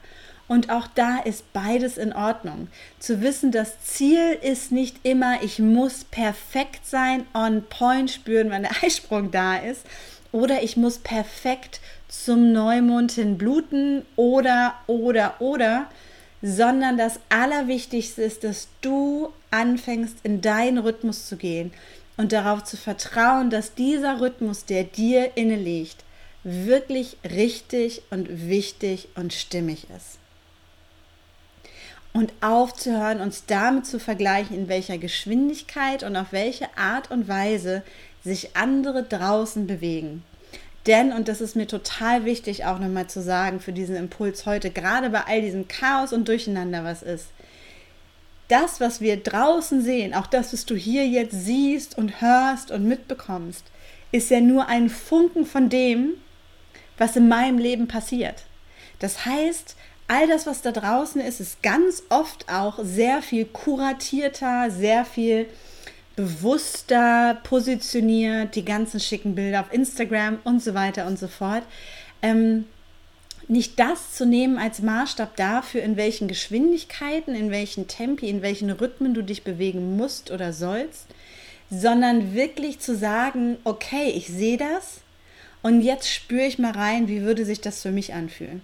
Und 0.48 0.70
auch 0.70 0.88
da 0.94 1.18
ist 1.20 1.52
beides 1.54 1.98
in 1.98 2.14
Ordnung. 2.14 2.68
Zu 3.00 3.22
wissen, 3.22 3.52
das 3.52 3.82
Ziel 3.82 4.38
ist 4.42 4.72
nicht 4.72 4.98
immer, 5.04 5.42
ich 5.42 5.58
muss 5.58 6.04
perfekt 6.04 6.86
sein, 6.86 7.26
on 7.34 7.64
point 7.64 8.12
spüren, 8.12 8.52
wenn 8.52 8.62
der 8.62 8.72
Eisprung 8.84 9.32
da 9.32 9.56
ist. 9.58 9.86
Oder 10.32 10.62
ich 10.62 10.78
muss 10.78 11.00
perfekt 11.00 11.80
zum 12.10 12.52
Neumond 12.52 13.14
hin 13.14 13.38
bluten 13.38 14.04
oder, 14.16 14.76
oder, 14.86 15.36
oder. 15.40 15.88
Sondern 16.44 16.98
das 16.98 17.20
Allerwichtigste 17.30 18.22
ist, 18.22 18.44
dass 18.44 18.68
du 18.82 19.30
anfängst, 19.50 20.18
in 20.22 20.42
deinen 20.42 20.78
Rhythmus 20.78 21.28
zu 21.28 21.38
gehen 21.38 21.72
und 22.18 22.32
darauf 22.32 22.64
zu 22.64 22.78
vertrauen, 22.78 23.50
dass 23.50 23.76
dieser 23.76 24.22
Rhythmus, 24.22 24.66
der 24.66 24.84
dir 24.84 25.36
inne 25.36 25.56
liegt, 25.56 26.04
wirklich 26.44 27.18
richtig 27.24 28.04
und 28.10 28.48
wichtig 28.48 29.10
und 29.16 29.34
stimmig 29.34 29.88
ist. 29.96 30.20
Und 32.14 32.32
aufzuhören, 32.40 33.20
uns 33.20 33.46
damit 33.46 33.86
zu 33.86 34.00
vergleichen, 34.00 34.56
in 34.56 34.70
welcher 34.70 34.98
Geschwindigkeit 34.98 36.04
und 36.04 36.16
auf 36.16 36.32
welche 36.32 36.70
Art 36.78 37.12
und 37.12 37.28
Weise 37.28 37.84
sich 38.24 38.56
andere 38.56 39.04
draußen 39.04 39.68
bewegen. 39.68 40.24
Denn, 40.88 41.12
und 41.12 41.28
das 41.28 41.42
ist 41.42 41.56
mir 41.56 41.68
total 41.68 42.26
wichtig 42.26 42.66
auch 42.66 42.80
nochmal 42.80 43.08
zu 43.08 43.22
sagen 43.22 43.60
für 43.60 43.74
diesen 43.74 43.96
Impuls 43.96 44.46
heute, 44.46 44.70
gerade 44.70 45.10
bei 45.10 45.24
all 45.26 45.42
diesem 45.42 45.68
Chaos 45.68 46.14
und 46.14 46.28
Durcheinander, 46.28 46.84
was 46.84 47.02
ist, 47.02 47.28
das, 48.48 48.80
was 48.80 49.02
wir 49.02 49.18
draußen 49.18 49.82
sehen, 49.82 50.14
auch 50.14 50.28
das, 50.28 50.54
was 50.54 50.66
du 50.66 50.76
hier 50.76 51.08
jetzt 51.08 51.46
siehst 51.46 51.98
und 51.98 52.22
hörst 52.22 52.72
und 52.72 52.88
mitbekommst, 52.88 53.66
ist 54.12 54.30
ja 54.30 54.40
nur 54.40 54.68
ein 54.68 54.90
Funken 54.90 55.46
von 55.46 55.70
dem, 55.70 56.14
was 56.98 57.16
in 57.16 57.28
meinem 57.28 57.58
Leben 57.58 57.88
passiert. 57.88 58.44
Das 59.00 59.26
heißt, 59.26 59.76
all 60.08 60.28
das, 60.28 60.46
was 60.46 60.62
da 60.62 60.72
draußen 60.72 61.22
ist, 61.22 61.40
ist 61.40 61.64
ganz 61.64 62.04
oft 62.10 62.48
auch 62.50 62.80
sehr 62.82 63.22
viel 63.22 63.46
kuratierter, 63.46 64.70
sehr 64.70 65.06
viel 65.06 65.48
bewusster 66.16 67.40
positioniert, 67.44 68.56
die 68.56 68.64
ganzen 68.64 69.00
schicken 69.00 69.36
Bilder 69.36 69.62
auf 69.62 69.74
Instagram 69.74 70.40
und 70.44 70.64
so 70.64 70.74
weiter 70.74 71.08
und 71.08 71.20
so 71.20 71.28
fort. 71.28 71.64
Ähm, 72.22 72.66
nicht 73.48 73.80
das 73.80 74.14
zu 74.14 74.26
nehmen 74.26 74.58
als 74.58 74.82
Maßstab 74.82 75.36
dafür, 75.36 75.84
in 75.84 75.98
welchen 75.98 76.28
Geschwindigkeiten, 76.28 77.36
in 77.36 77.52
welchen 77.52 77.88
Tempi, 77.88 78.28
in 78.30 78.42
welchen 78.42 78.72
Rhythmen 78.72 79.14
du 79.14 79.22
dich 79.22 79.44
bewegen 79.44 79.98
musst 79.98 80.32
oder 80.32 80.54
sollst, 80.54 81.08
sondern 81.70 82.34
wirklich 82.34 82.80
zu 82.80 82.96
sagen, 82.96 83.58
okay, 83.64 84.10
ich 84.10 84.28
sehe 84.28 84.58
das 84.58 85.02
und 85.62 85.82
jetzt 85.82 86.12
spüre 86.12 86.46
ich 86.46 86.60
mal 86.60 86.72
rein, 86.72 87.08
wie 87.08 87.22
würde 87.22 87.46
sich 87.46 87.62
das 87.62 87.82
für 87.82 87.92
mich 87.92 88.14
anfühlen. 88.14 88.62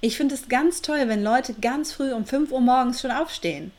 Ich 0.00 0.16
finde 0.16 0.34
es 0.36 0.48
ganz 0.48 0.82
toll, 0.82 1.08
wenn 1.08 1.22
Leute 1.22 1.54
ganz 1.54 1.92
früh 1.92 2.12
um 2.12 2.24
5 2.24 2.52
Uhr 2.52 2.60
morgens 2.60 3.00
schon 3.00 3.10
aufstehen. 3.10 3.72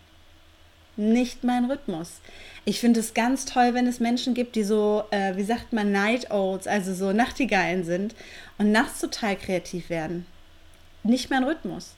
Nicht 0.97 1.45
mein 1.45 1.65
Rhythmus. 1.65 2.19
Ich 2.65 2.79
finde 2.79 2.99
es 2.99 3.13
ganz 3.13 3.45
toll, 3.45 3.73
wenn 3.73 3.87
es 3.87 3.99
Menschen 3.99 4.33
gibt, 4.33 4.55
die 4.55 4.63
so, 4.63 5.03
äh, 5.11 5.35
wie 5.35 5.43
sagt 5.43 5.73
man, 5.73 5.91
Night 5.91 6.31
Owls, 6.31 6.67
also 6.67 6.93
so 6.93 7.13
Nachtigallen 7.13 7.83
sind 7.83 8.15
und 8.57 8.71
nachts 8.71 8.99
total 8.99 9.35
kreativ 9.35 9.89
werden. 9.89 10.25
Nicht 11.03 11.29
mein 11.29 11.43
Rhythmus. 11.43 11.95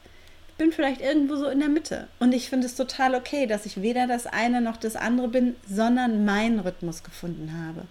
Ich 0.49 0.55
bin 0.55 0.71
vielleicht 0.71 1.01
irgendwo 1.01 1.35
so 1.35 1.47
in 1.47 1.59
der 1.59 1.69
Mitte. 1.69 2.07
Und 2.19 2.33
ich 2.33 2.49
finde 2.49 2.67
es 2.67 2.75
total 2.75 3.15
okay, 3.15 3.47
dass 3.47 3.65
ich 3.65 3.81
weder 3.81 4.05
das 4.05 4.27
eine 4.27 4.61
noch 4.61 4.77
das 4.77 4.95
andere 4.95 5.27
bin, 5.27 5.55
sondern 5.67 6.23
meinen 6.23 6.59
Rhythmus 6.59 7.03
gefunden 7.03 7.51
habe 7.65 7.87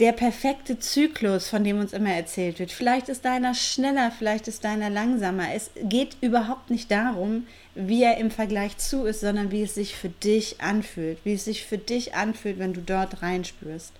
der 0.00 0.12
perfekte 0.12 0.78
Zyklus, 0.80 1.48
von 1.48 1.62
dem 1.62 1.78
uns 1.78 1.92
immer 1.92 2.10
erzählt 2.10 2.58
wird. 2.58 2.72
Vielleicht 2.72 3.08
ist 3.08 3.24
deiner 3.24 3.54
schneller, 3.54 4.10
vielleicht 4.10 4.48
ist 4.48 4.64
deiner 4.64 4.90
langsamer. 4.90 5.54
Es 5.54 5.70
geht 5.82 6.16
überhaupt 6.20 6.70
nicht 6.70 6.90
darum, 6.90 7.46
wie 7.76 8.02
er 8.02 8.18
im 8.18 8.32
Vergleich 8.32 8.76
zu 8.76 9.04
ist, 9.04 9.20
sondern 9.20 9.52
wie 9.52 9.62
es 9.62 9.74
sich 9.74 9.94
für 9.94 10.08
dich 10.08 10.60
anfühlt, 10.60 11.18
wie 11.24 11.34
es 11.34 11.44
sich 11.44 11.64
für 11.64 11.78
dich 11.78 12.14
anfühlt, 12.14 12.58
wenn 12.58 12.72
du 12.72 12.80
dort 12.80 13.22
reinspürst. 13.22 13.92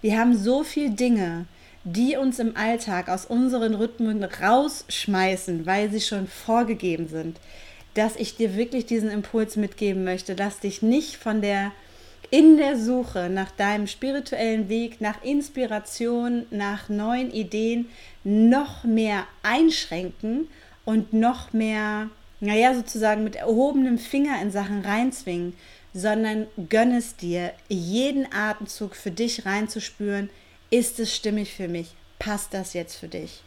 Wir 0.00 0.18
haben 0.18 0.36
so 0.36 0.64
viele 0.64 0.90
Dinge, 0.90 1.44
die 1.84 2.16
uns 2.16 2.38
im 2.38 2.56
Alltag 2.56 3.08
aus 3.08 3.26
unseren 3.26 3.74
Rhythmen 3.74 4.24
rausschmeißen, 4.24 5.66
weil 5.66 5.90
sie 5.90 6.00
schon 6.00 6.26
vorgegeben 6.26 7.08
sind, 7.08 7.38
dass 7.94 8.16
ich 8.16 8.36
dir 8.36 8.56
wirklich 8.56 8.86
diesen 8.86 9.10
Impuls 9.10 9.56
mitgeben 9.56 10.04
möchte. 10.04 10.34
Lass 10.38 10.60
dich 10.60 10.80
nicht 10.82 11.16
von 11.16 11.42
der 11.42 11.72
in 12.30 12.58
der 12.58 12.76
Suche 12.76 13.30
nach 13.30 13.50
deinem 13.50 13.86
spirituellen 13.86 14.68
Weg, 14.68 15.00
nach 15.00 15.22
Inspiration, 15.22 16.46
nach 16.50 16.88
neuen 16.88 17.30
Ideen 17.30 17.88
noch 18.24 18.84
mehr 18.84 19.26
einschränken 19.42 20.48
und 20.84 21.12
noch 21.12 21.52
mehr, 21.52 22.10
naja, 22.40 22.74
sozusagen 22.74 23.24
mit 23.24 23.36
erhobenem 23.36 23.98
Finger 23.98 24.40
in 24.42 24.50
Sachen 24.50 24.82
reinzwingen, 24.84 25.54
sondern 25.94 26.46
gönn 26.68 26.92
es 26.92 27.16
dir, 27.16 27.52
jeden 27.68 28.30
Atemzug 28.32 28.94
für 28.94 29.10
dich 29.10 29.46
reinzuspüren, 29.46 30.28
ist 30.70 31.00
es 31.00 31.14
stimmig 31.14 31.54
für 31.54 31.68
mich, 31.68 31.94
passt 32.18 32.52
das 32.52 32.74
jetzt 32.74 32.96
für 32.96 33.08
dich? 33.08 33.42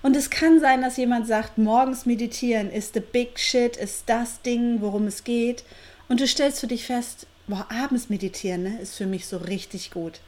Und 0.00 0.16
es 0.16 0.30
kann 0.30 0.60
sein, 0.60 0.82
dass 0.82 0.96
jemand 0.96 1.26
sagt, 1.26 1.58
morgens 1.58 2.06
meditieren 2.06 2.70
ist 2.70 2.94
the 2.94 3.00
big 3.00 3.38
shit, 3.38 3.76
ist 3.76 4.04
das 4.06 4.40
Ding, 4.42 4.80
worum 4.80 5.06
es 5.06 5.22
geht. 5.24 5.64
Und 6.08 6.20
du 6.20 6.26
stellst 6.26 6.60
für 6.60 6.66
dich 6.66 6.86
fest, 6.86 7.26
boah, 7.46 7.66
abends 7.70 8.08
meditieren 8.08 8.62
ne, 8.64 8.78
ist 8.80 8.96
für 8.96 9.06
mich 9.06 9.26
so 9.26 9.38
richtig 9.38 9.90
gut. 9.90 10.20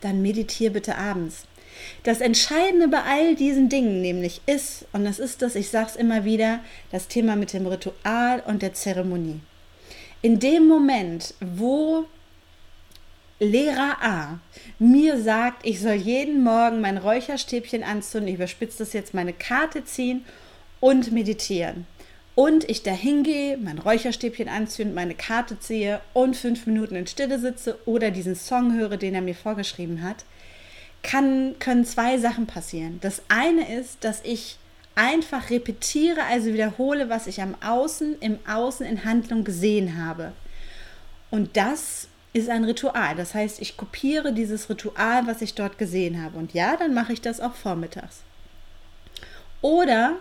Dann 0.00 0.22
meditiere 0.22 0.72
bitte 0.72 0.96
abends. 0.96 1.46
Das 2.02 2.20
Entscheidende 2.20 2.88
bei 2.88 3.02
all 3.02 3.36
diesen 3.36 3.68
Dingen 3.68 4.00
nämlich 4.00 4.40
ist, 4.46 4.86
und 4.92 5.04
das 5.04 5.18
ist 5.18 5.42
das, 5.42 5.54
ich 5.54 5.70
sage 5.70 5.90
es 5.90 5.96
immer 5.96 6.24
wieder, 6.24 6.60
das 6.90 7.08
Thema 7.08 7.36
mit 7.36 7.52
dem 7.52 7.66
Ritual 7.66 8.42
und 8.46 8.62
der 8.62 8.74
Zeremonie. 8.74 9.40
In 10.22 10.38
dem 10.38 10.66
Moment, 10.66 11.34
wo 11.40 12.06
Lehrer 13.38 13.96
A 14.02 14.40
mir 14.78 15.18
sagt, 15.18 15.64
ich 15.66 15.80
soll 15.80 15.94
jeden 15.94 16.44
Morgen 16.44 16.82
mein 16.82 16.98
Räucherstäbchen 16.98 17.82
anzünden, 17.82 18.28
ich 18.28 18.34
überspitze 18.34 18.78
das 18.78 18.92
jetzt, 18.92 19.14
meine 19.14 19.32
Karte 19.32 19.84
ziehen 19.84 20.26
und 20.78 21.10
meditieren, 21.12 21.86
und 22.40 22.70
ich 22.70 22.82
da 22.82 22.92
hingehe, 22.92 23.58
mein 23.58 23.78
Räucherstäbchen 23.78 24.48
anzünde, 24.48 24.94
meine 24.94 25.14
Karte 25.14 25.60
ziehe 25.60 26.00
und 26.14 26.38
fünf 26.38 26.64
Minuten 26.64 26.96
in 26.96 27.06
Stille 27.06 27.38
sitze 27.38 27.78
oder 27.84 28.10
diesen 28.10 28.34
Song 28.34 28.74
höre, 28.78 28.96
den 28.96 29.14
er 29.14 29.20
mir 29.20 29.34
vorgeschrieben 29.34 30.02
hat, 30.02 30.24
kann, 31.02 31.56
können 31.58 31.84
zwei 31.84 32.16
Sachen 32.16 32.46
passieren. 32.46 32.98
Das 33.02 33.20
eine 33.28 33.70
ist, 33.78 34.04
dass 34.04 34.22
ich 34.24 34.56
einfach 34.94 35.50
repetiere, 35.50 36.22
also 36.30 36.46
wiederhole, 36.54 37.10
was 37.10 37.26
ich 37.26 37.42
am 37.42 37.56
Außen, 37.62 38.16
im 38.20 38.38
Außen 38.48 38.86
in 38.86 39.04
Handlung 39.04 39.44
gesehen 39.44 40.02
habe. 40.02 40.32
Und 41.30 41.58
das 41.58 42.08
ist 42.32 42.48
ein 42.48 42.64
Ritual. 42.64 43.16
Das 43.16 43.34
heißt, 43.34 43.60
ich 43.60 43.76
kopiere 43.76 44.32
dieses 44.32 44.70
Ritual, 44.70 45.26
was 45.26 45.42
ich 45.42 45.52
dort 45.52 45.76
gesehen 45.76 46.22
habe. 46.22 46.38
Und 46.38 46.54
ja, 46.54 46.78
dann 46.78 46.94
mache 46.94 47.12
ich 47.12 47.20
das 47.20 47.38
auch 47.38 47.52
vormittags. 47.52 48.22
Oder 49.60 50.16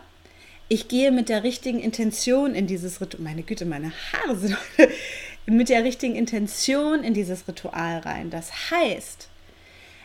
ich 0.70 0.88
gehe 0.88 1.12
mit 1.12 1.30
der 1.30 1.44
richtigen 1.44 1.80
Intention 1.80 2.54
in 2.54 2.68
dieses 2.68 3.02
Ritual. 3.02 3.24
Meine 3.24 3.42
Güte, 3.42 3.66
meine 3.66 3.92
Haare 4.14 4.38
sind 4.38 4.56
mit 5.48 5.68
der 5.68 5.84
richtigen 5.84 6.16
Intention 6.16 7.04
in 7.04 7.16
dieses 7.16 7.48
Ritual 7.48 8.00
rein. 8.00 8.30
Das 8.30 8.70
heißt, 8.70 9.30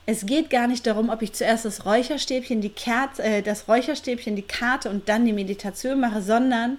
es 0.06 0.24
geht 0.24 0.48
gar 0.48 0.66
nicht 0.66 0.86
darum, 0.86 1.10
ob 1.10 1.20
ich 1.20 1.34
zuerst 1.34 1.66
das 1.66 1.84
Räucherstäbchen, 1.84 2.62
die 2.62 2.70
Kerze, 2.70 3.22
äh, 3.22 3.42
das 3.42 3.68
Räucherstäbchen, 3.68 4.36
die 4.36 4.42
Karte 4.42 4.88
und 4.88 5.08
dann 5.10 5.26
die 5.26 5.34
Meditation 5.34 6.00
mache, 6.00 6.22
sondern 6.22 6.78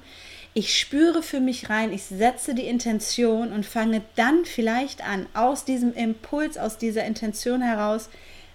ich 0.55 0.79
spüre 0.79 1.21
für 1.21 1.39
mich 1.39 1.69
rein, 1.69 1.93
ich 1.93 2.03
setze 2.03 2.55
die 2.55 2.65
Intention 2.65 3.51
und 3.51 3.65
fange 3.67 4.01
dann 4.15 4.45
vielleicht 4.45 5.05
an, 5.05 5.27
aus 5.35 5.63
diesem 5.63 5.93
Impuls, 5.93 6.57
aus 6.57 6.77
dieser 6.79 7.03
Intention 7.03 7.61
heraus, 7.61 8.09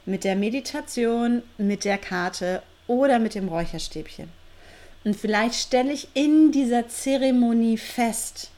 mit 0.06 0.24
der 0.24 0.34
Meditation, 0.34 1.42
mit 1.56 1.84
der 1.84 1.98
Karte 1.98 2.62
oder 2.88 3.20
mit 3.20 3.36
dem 3.36 3.48
Räucherstäbchen. 3.48 4.39
Und 5.04 5.16
vielleicht 5.16 5.54
stelle 5.54 5.92
ich 5.92 6.08
in 6.14 6.52
dieser 6.52 6.88
Zeremonie 6.88 7.78
fest, 7.78 8.50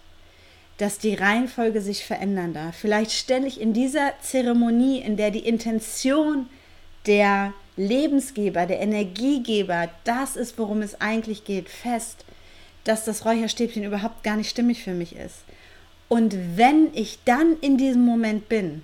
dass 0.79 0.99
die 0.99 1.15
Reihenfolge 1.15 1.81
sich 1.81 2.05
verändern 2.05 2.55
darf. 2.55 2.77
Vielleicht 2.77 3.13
stelle 3.13 3.47
ich 3.47 3.61
in 3.61 3.73
dieser 3.73 4.15
Zeremonie, 4.21 5.01
in 5.01 5.17
der 5.17 5.31
die 5.31 5.47
Intention 5.47 6.49
der 7.07 7.53
Lebensgeber, 7.77 8.67
der 8.67 8.81
Energiegeber, 8.81 9.89
das 10.05 10.37
ist, 10.37 10.59
worum 10.59 10.83
es 10.83 11.01
eigentlich 11.01 11.45
geht, 11.45 11.69
fest, 11.69 12.25
dass 12.85 13.05
das 13.05 13.25
Räucherstäbchen 13.25 13.85
überhaupt 13.85 14.25
gar 14.25 14.37
nicht 14.37 14.51
stimmig 14.51 14.83
für 14.83 14.95
mich 14.95 15.15
ist. 15.15 15.45
Und 16.09 16.37
wenn 16.57 16.93
ich 16.95 17.21
dann 17.25 17.57
in 17.61 17.79
diesem 17.79 18.05
Moment 18.05 18.49
bin, 18.49 18.83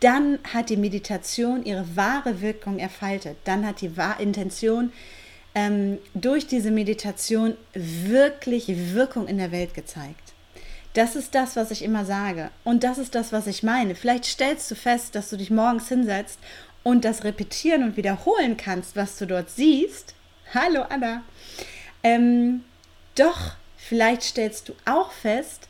dann 0.00 0.38
hat 0.52 0.68
die 0.68 0.76
Meditation 0.76 1.64
ihre 1.64 1.96
wahre 1.96 2.42
Wirkung 2.42 2.78
erfaltet. 2.78 3.36
Dann 3.44 3.66
hat 3.66 3.80
die 3.80 3.90
Intention 4.18 4.92
ähm, 5.54 5.98
durch 6.14 6.46
diese 6.46 6.70
Meditation 6.70 7.56
wirklich 7.74 8.66
Wirkung 8.94 9.28
in 9.28 9.38
der 9.38 9.52
Welt 9.52 9.74
gezeigt. 9.74 10.32
Das 10.94 11.16
ist 11.16 11.34
das, 11.34 11.56
was 11.56 11.70
ich 11.70 11.82
immer 11.82 12.04
sage. 12.04 12.50
Und 12.62 12.84
das 12.84 12.98
ist 12.98 13.14
das, 13.14 13.32
was 13.32 13.46
ich 13.46 13.62
meine. 13.62 13.94
Vielleicht 13.94 14.24
stellst 14.26 14.70
du 14.70 14.74
fest, 14.74 15.14
dass 15.14 15.30
du 15.30 15.36
dich 15.36 15.50
morgens 15.50 15.88
hinsetzt 15.88 16.38
und 16.82 17.04
das 17.04 17.24
repetieren 17.24 17.82
und 17.82 17.96
wiederholen 17.96 18.56
kannst, 18.56 18.94
was 18.94 19.18
du 19.18 19.26
dort 19.26 19.50
siehst. 19.50 20.14
Hallo 20.54 20.82
Anna. 20.82 21.22
Ähm, 22.02 22.62
doch, 23.16 23.52
vielleicht 23.76 24.22
stellst 24.22 24.68
du 24.68 24.74
auch 24.84 25.10
fest, 25.10 25.68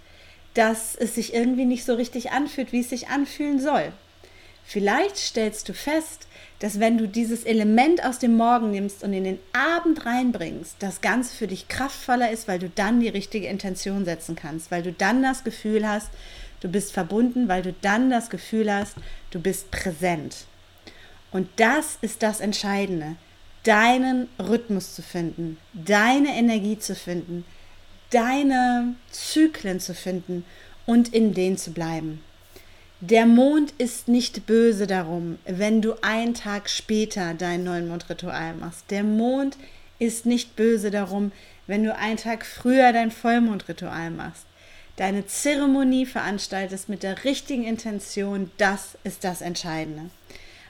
dass 0.52 0.94
es 0.94 1.14
sich 1.14 1.32
irgendwie 1.32 1.64
nicht 1.64 1.84
so 1.84 1.94
richtig 1.94 2.32
anfühlt, 2.32 2.72
wie 2.72 2.80
es 2.80 2.90
sich 2.90 3.08
anfühlen 3.08 3.60
soll. 3.60 3.92
Vielleicht 4.64 5.16
stellst 5.16 5.68
du 5.68 5.74
fest, 5.74 6.26
dass 6.64 6.80
wenn 6.80 6.96
du 6.96 7.06
dieses 7.06 7.44
Element 7.44 8.02
aus 8.06 8.20
dem 8.20 8.38
Morgen 8.38 8.70
nimmst 8.70 9.04
und 9.04 9.12
in 9.12 9.24
den 9.24 9.38
Abend 9.52 10.06
reinbringst, 10.06 10.76
das 10.78 11.02
Ganze 11.02 11.36
für 11.36 11.46
dich 11.46 11.68
kraftvoller 11.68 12.30
ist, 12.30 12.48
weil 12.48 12.58
du 12.58 12.70
dann 12.70 13.00
die 13.00 13.10
richtige 13.10 13.48
Intention 13.48 14.06
setzen 14.06 14.34
kannst, 14.34 14.70
weil 14.70 14.82
du 14.82 14.90
dann 14.90 15.22
das 15.22 15.44
Gefühl 15.44 15.86
hast, 15.86 16.08
du 16.60 16.68
bist 16.68 16.92
verbunden, 16.92 17.48
weil 17.48 17.60
du 17.60 17.74
dann 17.82 18.08
das 18.08 18.30
Gefühl 18.30 18.72
hast, 18.72 18.94
du 19.30 19.40
bist 19.40 19.70
präsent. 19.72 20.46
Und 21.32 21.48
das 21.56 21.98
ist 22.00 22.22
das 22.22 22.40
Entscheidende, 22.40 23.16
deinen 23.64 24.30
Rhythmus 24.38 24.94
zu 24.94 25.02
finden, 25.02 25.58
deine 25.74 26.34
Energie 26.34 26.78
zu 26.78 26.94
finden, 26.94 27.44
deine 28.08 28.94
Zyklen 29.10 29.80
zu 29.80 29.92
finden 29.92 30.46
und 30.86 31.12
in 31.12 31.34
denen 31.34 31.58
zu 31.58 31.72
bleiben. 31.72 32.22
Der 33.10 33.26
Mond 33.26 33.74
ist 33.76 34.08
nicht 34.08 34.46
böse 34.46 34.86
darum, 34.86 35.38
wenn 35.44 35.82
du 35.82 36.02
einen 36.02 36.32
Tag 36.32 36.70
später 36.70 37.34
dein 37.34 37.62
Neumondritual 37.62 38.54
machst. 38.54 38.90
Der 38.90 39.04
Mond 39.04 39.58
ist 39.98 40.24
nicht 40.24 40.56
böse 40.56 40.90
darum, 40.90 41.30
wenn 41.66 41.84
du 41.84 41.94
einen 41.94 42.16
Tag 42.16 42.46
früher 42.46 42.94
dein 42.94 43.10
Vollmondritual 43.10 44.10
machst. 44.10 44.46
Deine 44.96 45.26
Zeremonie 45.26 46.06
veranstaltest 46.06 46.88
mit 46.88 47.02
der 47.02 47.24
richtigen 47.24 47.64
Intention, 47.64 48.50
das 48.56 48.96
ist 49.04 49.22
das 49.22 49.42
Entscheidende. 49.42 50.08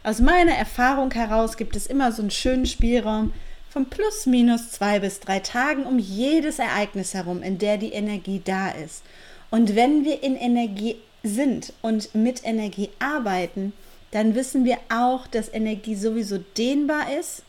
Aus 0.03 0.19
meiner 0.19 0.57
Erfahrung 0.57 1.13
heraus 1.13 1.57
gibt 1.57 1.77
es 1.77 1.87
immer 1.87 2.11
so 2.11 2.23
einen 2.23 2.33
schönen 2.33 2.67
Spielraum 2.67 3.33
von 3.71 3.89
plus 3.89 4.27
minus 4.27 4.73
zwei 4.73 4.99
bis 4.99 5.21
drei 5.21 5.39
Tagen 5.39 5.87
um 5.87 6.01
jedes 6.01 6.59
Ereignis 6.59 7.15
herum, 7.15 7.45
in 7.45 7.59
der 7.59 7.79
die 7.79 7.93
Energie 7.93 8.43
da 8.45 8.71
ist. 8.71 9.05
Und 9.53 9.77
wenn 9.77 10.05
wir 10.05 10.25
in 10.25 10.35
Energie 10.35 10.97
sind 11.25 11.73
und 11.83 12.15
mit 12.15 12.45
Energie 12.45 12.91
arbeiten, 13.01 13.73
dann 14.13 14.37
wissen 14.37 14.65
wir 14.65 14.79
auch, 14.91 15.27
dass 15.27 15.53
Energie 15.53 15.97
sowieso 15.97 16.39
dehnbar 16.39 17.07
ist 17.19 17.43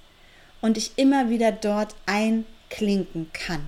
und 0.62 0.78
ich 0.78 0.94
immer 0.96 1.30
wieder 1.30 1.52
dort 1.52 1.94
einklinken 2.08 3.30
kann. 3.34 3.68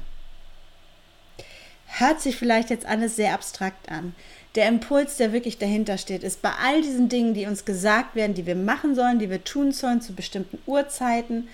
Hört 1.86 2.22
sich 2.22 2.36
vielleicht 2.36 2.70
jetzt 2.72 2.86
alles 2.86 3.16
sehr 3.16 3.34
abstrakt 3.34 3.92
an. 3.92 4.16
Der 4.56 4.68
Impuls, 4.68 5.18
der 5.18 5.34
wirklich 5.34 5.60
dahinter 5.60 5.98
steht, 6.00 6.24
ist 6.24 6.42
bei 6.42 6.52
all 6.64 6.82
diesen 6.82 7.10
Dingen, 7.10 7.36
die 7.36 7.46
uns 7.46 7.66
gesagt 7.66 8.16
werden, 8.16 8.34
die 8.34 8.48
wir 8.48 8.56
machen 8.56 8.96
sollen, 8.96 9.20
die 9.20 9.30
wir 9.30 9.44
tun 9.44 9.72
sollen 9.72 10.02
zu 10.02 10.14
bestimmten 10.14 10.58
Uhrzeiten 10.66 11.48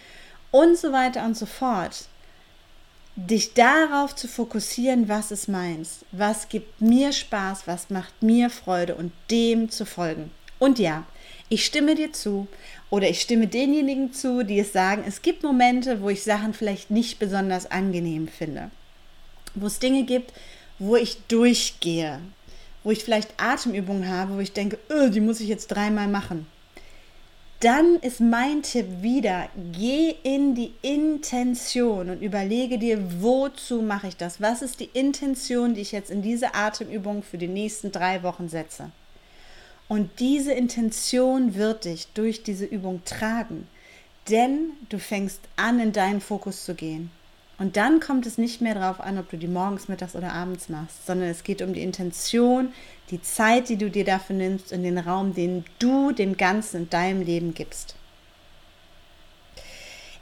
und 0.51 0.77
so 0.77 0.93
weiter 0.93 1.25
und 1.25 1.36
so 1.36 1.45
fort, 1.45 2.05
dich 3.15 3.53
darauf 3.53 4.15
zu 4.15 4.27
fokussieren, 4.27 5.08
was 5.08 5.32
es 5.32 5.48
meinst, 5.48 6.05
was 6.12 6.50
gibt 6.50 6.82
mir 6.82 7.12
Spaß, 7.12 7.67
was 7.67 7.89
macht 7.89 8.24
mir 8.24 8.50
Freude 8.50 8.96
und 8.96 9.12
dem 9.29 9.70
zu 9.70 9.86
folgen. 9.86 10.32
Und 10.58 10.79
ja, 10.79 11.05
ich 11.50 11.65
stimme 11.65 11.93
dir 11.93 12.12
zu 12.13 12.48
oder 12.89 13.08
ich 13.10 13.22
stimme 13.22 13.48
denjenigen 13.48 14.13
zu, 14.13 14.43
die 14.43 14.60
es 14.60 14.74
sagen, 14.74 15.03
es 15.05 15.22
gibt 15.22 15.43
Momente, 15.43 16.01
wo 16.01 16.10
ich 16.10 16.24
Sachen 16.24 16.53
vielleicht 16.53 16.89
nicht 16.89 17.20
besonders 17.20 17.70
angenehm 17.70 18.27
finde, 18.27 18.72
wo 19.53 19.67
es 19.67 19.79
Dinge 19.79 20.03
gibt, 20.03 20.34
wo 20.79 20.96
ich 20.96 21.17
durchgehe, 21.27 22.20
wo 22.84 22.91
ich 22.91 23.03
vielleicht 23.03 23.34
Atemübungen 23.38 24.10
habe, 24.10 24.36
wo 24.36 24.39
ich 24.39 24.53
denke, 24.53 24.79
öh, 24.89 25.10
die 25.10 25.22
muss 25.22 25.39
ich 25.39 25.48
jetzt 25.48 25.67
dreimal 25.67 26.08
machen. 26.08 26.48
Dann 27.63 27.96
ist 28.01 28.20
mein 28.20 28.62
Tipp 28.62 28.88
wieder, 29.00 29.48
geh 29.72 30.13
in 30.24 30.53
die 30.53 30.74
Intention 30.82 32.10
und 32.10 32.22
überlege 32.22 32.77
dir, 32.77 33.22
wozu 33.22 33.82
mache 33.82 34.10
ich 34.10 34.17
das? 34.17 34.41
Was 34.41 34.62
ist 34.62 34.82
die 34.82 34.89
Intention, 34.91 35.74
die 35.74 35.79
ich 35.79 35.93
jetzt 35.93 36.12
in 36.12 36.22
diese 36.22 36.55
Atemübung 36.55 37.24
für 37.24 37.38
die 37.38 37.48
nächsten 37.48 37.93
drei 37.93 38.22
Wochen 38.22 38.50
setze? 38.50 38.91
Und 39.88 40.20
diese 40.20 40.51
Intention 40.51 41.55
wird 41.55 41.86
dich 41.86 42.08
durch 42.13 42.43
diese 42.43 42.65
Übung 42.65 43.01
tragen, 43.05 43.65
denn 44.29 44.72
du 44.89 45.00
fängst 45.00 45.39
an, 45.55 45.79
in 45.79 45.93
deinen 45.93 46.20
Fokus 46.20 46.65
zu 46.65 46.75
gehen. 46.75 47.12
Und 47.60 47.77
dann 47.77 48.01
kommt 48.01 48.25
es 48.25 48.38
nicht 48.38 48.60
mehr 48.60 48.75
darauf 48.75 49.00
an, 49.00 49.17
ob 49.17 49.29
du 49.29 49.38
die 49.38 49.48
morgens, 49.48 49.88
mittags 49.88 50.17
oder 50.17 50.34
abends 50.34 50.67
machst, 50.67 51.05
sondern 51.08 51.29
es 51.29 51.46
geht 51.46 51.62
um 51.62 51.72
die 51.72 51.84
Intention, 51.84 52.74
die 53.10 53.22
Zeit, 53.22 53.69
die 53.69 53.77
du 53.77 53.89
dir 53.89 54.05
dafür 54.05 54.36
nimmst 54.36 54.72
und 54.72 54.83
den 54.83 54.98
Raum, 54.98 55.33
den 55.33 55.65
du 55.79 56.12
dem 56.12 56.38
Ganzen 56.38 56.83
in 56.83 56.89
deinem 56.89 57.22
Leben 57.22 57.53
gibst. 57.53 57.95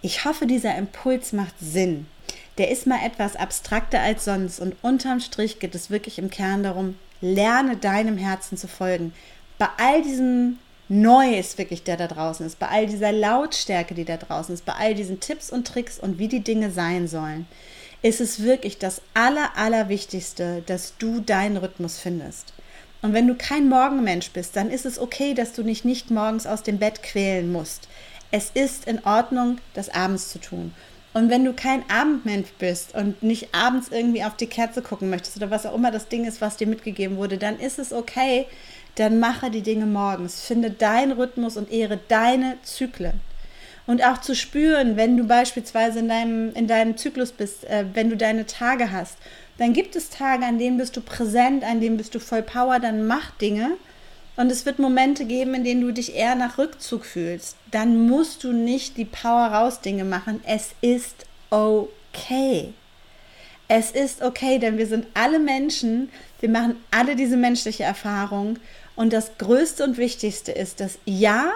Ich 0.01 0.25
hoffe, 0.25 0.47
dieser 0.47 0.75
Impuls 0.75 1.31
macht 1.31 1.53
Sinn. 1.59 2.07
Der 2.57 2.71
ist 2.71 2.87
mal 2.87 3.05
etwas 3.05 3.35
abstrakter 3.35 4.01
als 4.01 4.25
sonst 4.25 4.59
und 4.59 4.75
unterm 4.81 5.19
Strich 5.19 5.59
geht 5.59 5.75
es 5.75 5.89
wirklich 5.89 6.17
im 6.17 6.29
Kern 6.29 6.63
darum, 6.63 6.97
lerne 7.21 7.77
deinem 7.77 8.17
Herzen 8.17 8.57
zu 8.57 8.67
folgen. 8.67 9.13
Bei 9.57 9.67
all 9.77 10.01
diesem 10.01 10.57
Neues 10.89 11.57
wirklich, 11.57 11.83
der 11.83 11.95
da 11.95 12.07
draußen 12.07 12.45
ist, 12.45 12.59
bei 12.59 12.67
all 12.67 12.87
dieser 12.87 13.11
Lautstärke, 13.11 13.93
die 13.93 14.03
da 14.03 14.17
draußen 14.17 14.53
ist, 14.53 14.65
bei 14.65 14.73
all 14.73 14.95
diesen 14.95 15.19
Tipps 15.19 15.49
und 15.49 15.65
Tricks 15.65 15.99
und 15.99 16.19
wie 16.19 16.27
die 16.27 16.43
Dinge 16.43 16.71
sein 16.71 17.07
sollen, 17.07 17.47
ist 18.01 18.19
es 18.19 18.41
wirklich 18.41 18.79
das 18.79 19.01
Aller, 19.13 19.51
Allerwichtigste, 19.55 20.63
dass 20.65 20.97
du 20.97 21.21
deinen 21.21 21.57
Rhythmus 21.57 21.99
findest. 21.99 22.53
Und 23.01 23.13
wenn 23.13 23.27
du 23.27 23.35
kein 23.35 23.67
Morgenmensch 23.67 24.31
bist, 24.31 24.55
dann 24.55 24.69
ist 24.69 24.85
es 24.85 24.99
okay, 24.99 25.33
dass 25.33 25.53
du 25.53 25.63
dich 25.63 25.83
nicht 25.83 26.11
morgens 26.11 26.45
aus 26.45 26.63
dem 26.63 26.77
Bett 26.77 27.01
quälen 27.01 27.51
musst. 27.51 27.87
Es 28.31 28.51
ist 28.53 28.87
in 28.87 29.03
Ordnung, 29.03 29.57
das 29.73 29.89
abends 29.89 30.29
zu 30.29 30.39
tun. 30.39 30.73
Und 31.13 31.29
wenn 31.29 31.43
du 31.43 31.51
kein 31.51 31.83
Abendmensch 31.89 32.49
bist 32.57 32.95
und 32.95 33.21
nicht 33.21 33.53
abends 33.53 33.89
irgendwie 33.89 34.23
auf 34.23 34.37
die 34.37 34.47
Kerze 34.47 34.81
gucken 34.81 35.09
möchtest 35.09 35.35
oder 35.35 35.51
was 35.51 35.65
auch 35.65 35.75
immer 35.75 35.91
das 35.91 36.07
Ding 36.07 36.25
ist, 36.25 36.39
was 36.39 36.55
dir 36.55 36.67
mitgegeben 36.67 37.17
wurde, 37.17 37.37
dann 37.37 37.59
ist 37.59 37.79
es 37.79 37.91
okay, 37.91 38.45
dann 38.95 39.19
mache 39.19 39.51
die 39.51 39.61
Dinge 39.61 39.85
morgens. 39.85 40.41
Finde 40.41 40.71
deinen 40.71 41.11
Rhythmus 41.11 41.57
und 41.57 41.71
ehre 41.71 41.99
deine 42.07 42.57
Zyklen. 42.63 43.19
Und 43.87 44.05
auch 44.05 44.21
zu 44.21 44.35
spüren, 44.35 44.95
wenn 44.95 45.17
du 45.17 45.25
beispielsweise 45.25 45.99
in 45.99 46.07
deinem, 46.07 46.53
in 46.53 46.67
deinem 46.67 46.95
Zyklus 46.95 47.33
bist, 47.33 47.65
äh, 47.65 47.85
wenn 47.93 48.09
du 48.09 48.15
deine 48.15 48.45
Tage 48.45 48.91
hast, 48.91 49.17
dann 49.57 49.73
gibt 49.73 49.95
es 49.95 50.09
Tage, 50.09 50.45
an 50.45 50.57
denen 50.57 50.77
bist 50.77 50.95
du 50.97 51.01
präsent, 51.01 51.63
an 51.63 51.81
denen 51.81 51.97
bist 51.97 52.15
du 52.15 52.19
voll 52.19 52.41
Power, 52.41 52.79
dann 52.79 53.05
mach 53.05 53.31
Dinge. 53.31 53.77
Und 54.37 54.51
es 54.51 54.65
wird 54.65 54.79
Momente 54.79 55.25
geben, 55.25 55.53
in 55.53 55.63
denen 55.63 55.81
du 55.81 55.91
dich 55.91 56.15
eher 56.15 56.35
nach 56.35 56.57
Rückzug 56.57 57.05
fühlst. 57.05 57.57
Dann 57.69 58.07
musst 58.07 58.43
du 58.43 58.53
nicht 58.53 58.97
die 58.97 59.05
Power 59.05 59.47
raus 59.47 59.81
Dinge 59.81 60.05
machen. 60.05 60.41
Es 60.45 60.71
ist 60.81 61.25
okay. 61.49 62.73
Es 63.67 63.91
ist 63.91 64.21
okay, 64.21 64.57
denn 64.57 64.77
wir 64.77 64.87
sind 64.87 65.05
alle 65.13 65.39
Menschen. 65.39 66.09
Wir 66.39 66.49
machen 66.49 66.77
alle 66.91 67.15
diese 67.15 67.37
menschliche 67.37 67.83
Erfahrung. 67.83 68.57
Und 68.95 69.13
das 69.13 69.37
Größte 69.37 69.83
und 69.83 69.97
Wichtigste 69.97 70.51
ist, 70.51 70.79
dass 70.79 70.97
ja, 71.05 71.51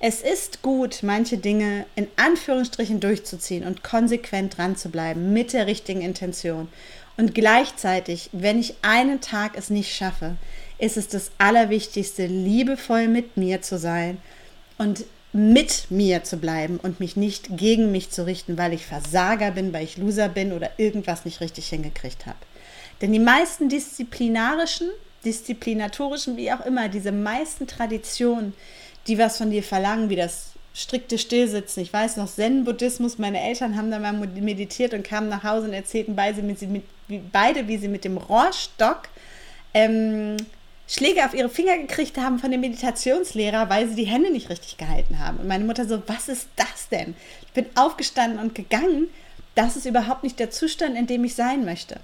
es 0.00 0.20
ist 0.20 0.60
gut, 0.60 0.98
manche 1.02 1.38
Dinge 1.38 1.86
in 1.96 2.08
Anführungsstrichen 2.16 3.00
durchzuziehen 3.00 3.64
und 3.64 3.82
konsequent 3.82 4.58
dran 4.58 4.76
zu 4.76 4.90
bleiben 4.90 5.32
mit 5.32 5.52
der 5.52 5.66
richtigen 5.66 6.02
Intention. 6.02 6.68
Und 7.16 7.34
gleichzeitig, 7.34 8.30
wenn 8.32 8.58
ich 8.58 8.74
einen 8.82 9.20
Tag 9.20 9.56
es 9.56 9.70
nicht 9.70 9.94
schaffe, 9.94 10.36
ist 10.78 10.96
es 10.96 11.08
das 11.08 11.30
Allerwichtigste, 11.38 12.26
liebevoll 12.26 13.08
mit 13.08 13.36
mir 13.36 13.62
zu 13.62 13.78
sein 13.78 14.18
und 14.78 15.04
mit 15.32 15.86
mir 15.90 16.24
zu 16.24 16.36
bleiben 16.36 16.78
und 16.82 17.00
mich 17.00 17.16
nicht 17.16 17.56
gegen 17.56 17.92
mich 17.92 18.10
zu 18.10 18.26
richten, 18.26 18.58
weil 18.58 18.72
ich 18.72 18.86
Versager 18.86 19.50
bin, 19.52 19.72
weil 19.72 19.84
ich 19.84 19.96
Loser 19.96 20.28
bin 20.28 20.52
oder 20.52 20.70
irgendwas 20.76 21.24
nicht 21.24 21.40
richtig 21.40 21.68
hingekriegt 21.68 22.26
habe. 22.26 22.38
Denn 23.00 23.12
die 23.12 23.18
meisten 23.18 23.68
disziplinarischen 23.68 24.88
disziplinatorischen, 25.24 26.36
wie 26.36 26.52
auch 26.52 26.64
immer, 26.64 26.88
diese 26.88 27.12
meisten 27.12 27.66
Traditionen, 27.66 28.54
die 29.06 29.18
was 29.18 29.38
von 29.38 29.50
dir 29.50 29.62
verlangen, 29.62 30.10
wie 30.10 30.16
das 30.16 30.52
strikte 30.74 31.18
Stillsitzen. 31.18 31.82
Ich 31.82 31.92
weiß 31.92 32.16
noch, 32.16 32.28
Zen-Buddhismus, 32.28 33.18
meine 33.18 33.40
Eltern 33.40 33.76
haben 33.76 33.90
da 33.90 33.98
mal 33.98 34.12
meditiert 34.12 34.92
und 34.92 35.04
kamen 35.04 35.28
nach 35.28 35.44
Hause 35.44 35.68
und 35.68 35.72
erzählten 35.72 36.16
beide, 36.16 36.42
mit, 36.42 36.84
mit, 37.08 37.32
beide 37.32 37.68
wie 37.68 37.78
sie 37.78 37.88
mit 37.88 38.04
dem 38.04 38.16
Rohrstock 38.16 39.08
ähm, 39.72 40.36
Schläge 40.86 41.24
auf 41.24 41.34
ihre 41.34 41.48
Finger 41.48 41.78
gekriegt 41.78 42.18
haben 42.18 42.38
von 42.38 42.50
dem 42.50 42.60
Meditationslehrer, 42.60 43.70
weil 43.70 43.88
sie 43.88 43.94
die 43.94 44.04
Hände 44.04 44.30
nicht 44.30 44.50
richtig 44.50 44.76
gehalten 44.76 45.18
haben. 45.18 45.38
Und 45.38 45.48
meine 45.48 45.64
Mutter 45.64 45.86
so, 45.86 46.02
was 46.06 46.28
ist 46.28 46.48
das 46.56 46.88
denn? 46.90 47.14
Ich 47.46 47.52
bin 47.52 47.66
aufgestanden 47.74 48.38
und 48.38 48.54
gegangen. 48.54 49.08
Das 49.54 49.76
ist 49.76 49.86
überhaupt 49.86 50.24
nicht 50.24 50.38
der 50.38 50.50
Zustand, 50.50 50.96
in 50.96 51.06
dem 51.06 51.24
ich 51.24 51.34
sein 51.34 51.64
möchte. 51.64 52.00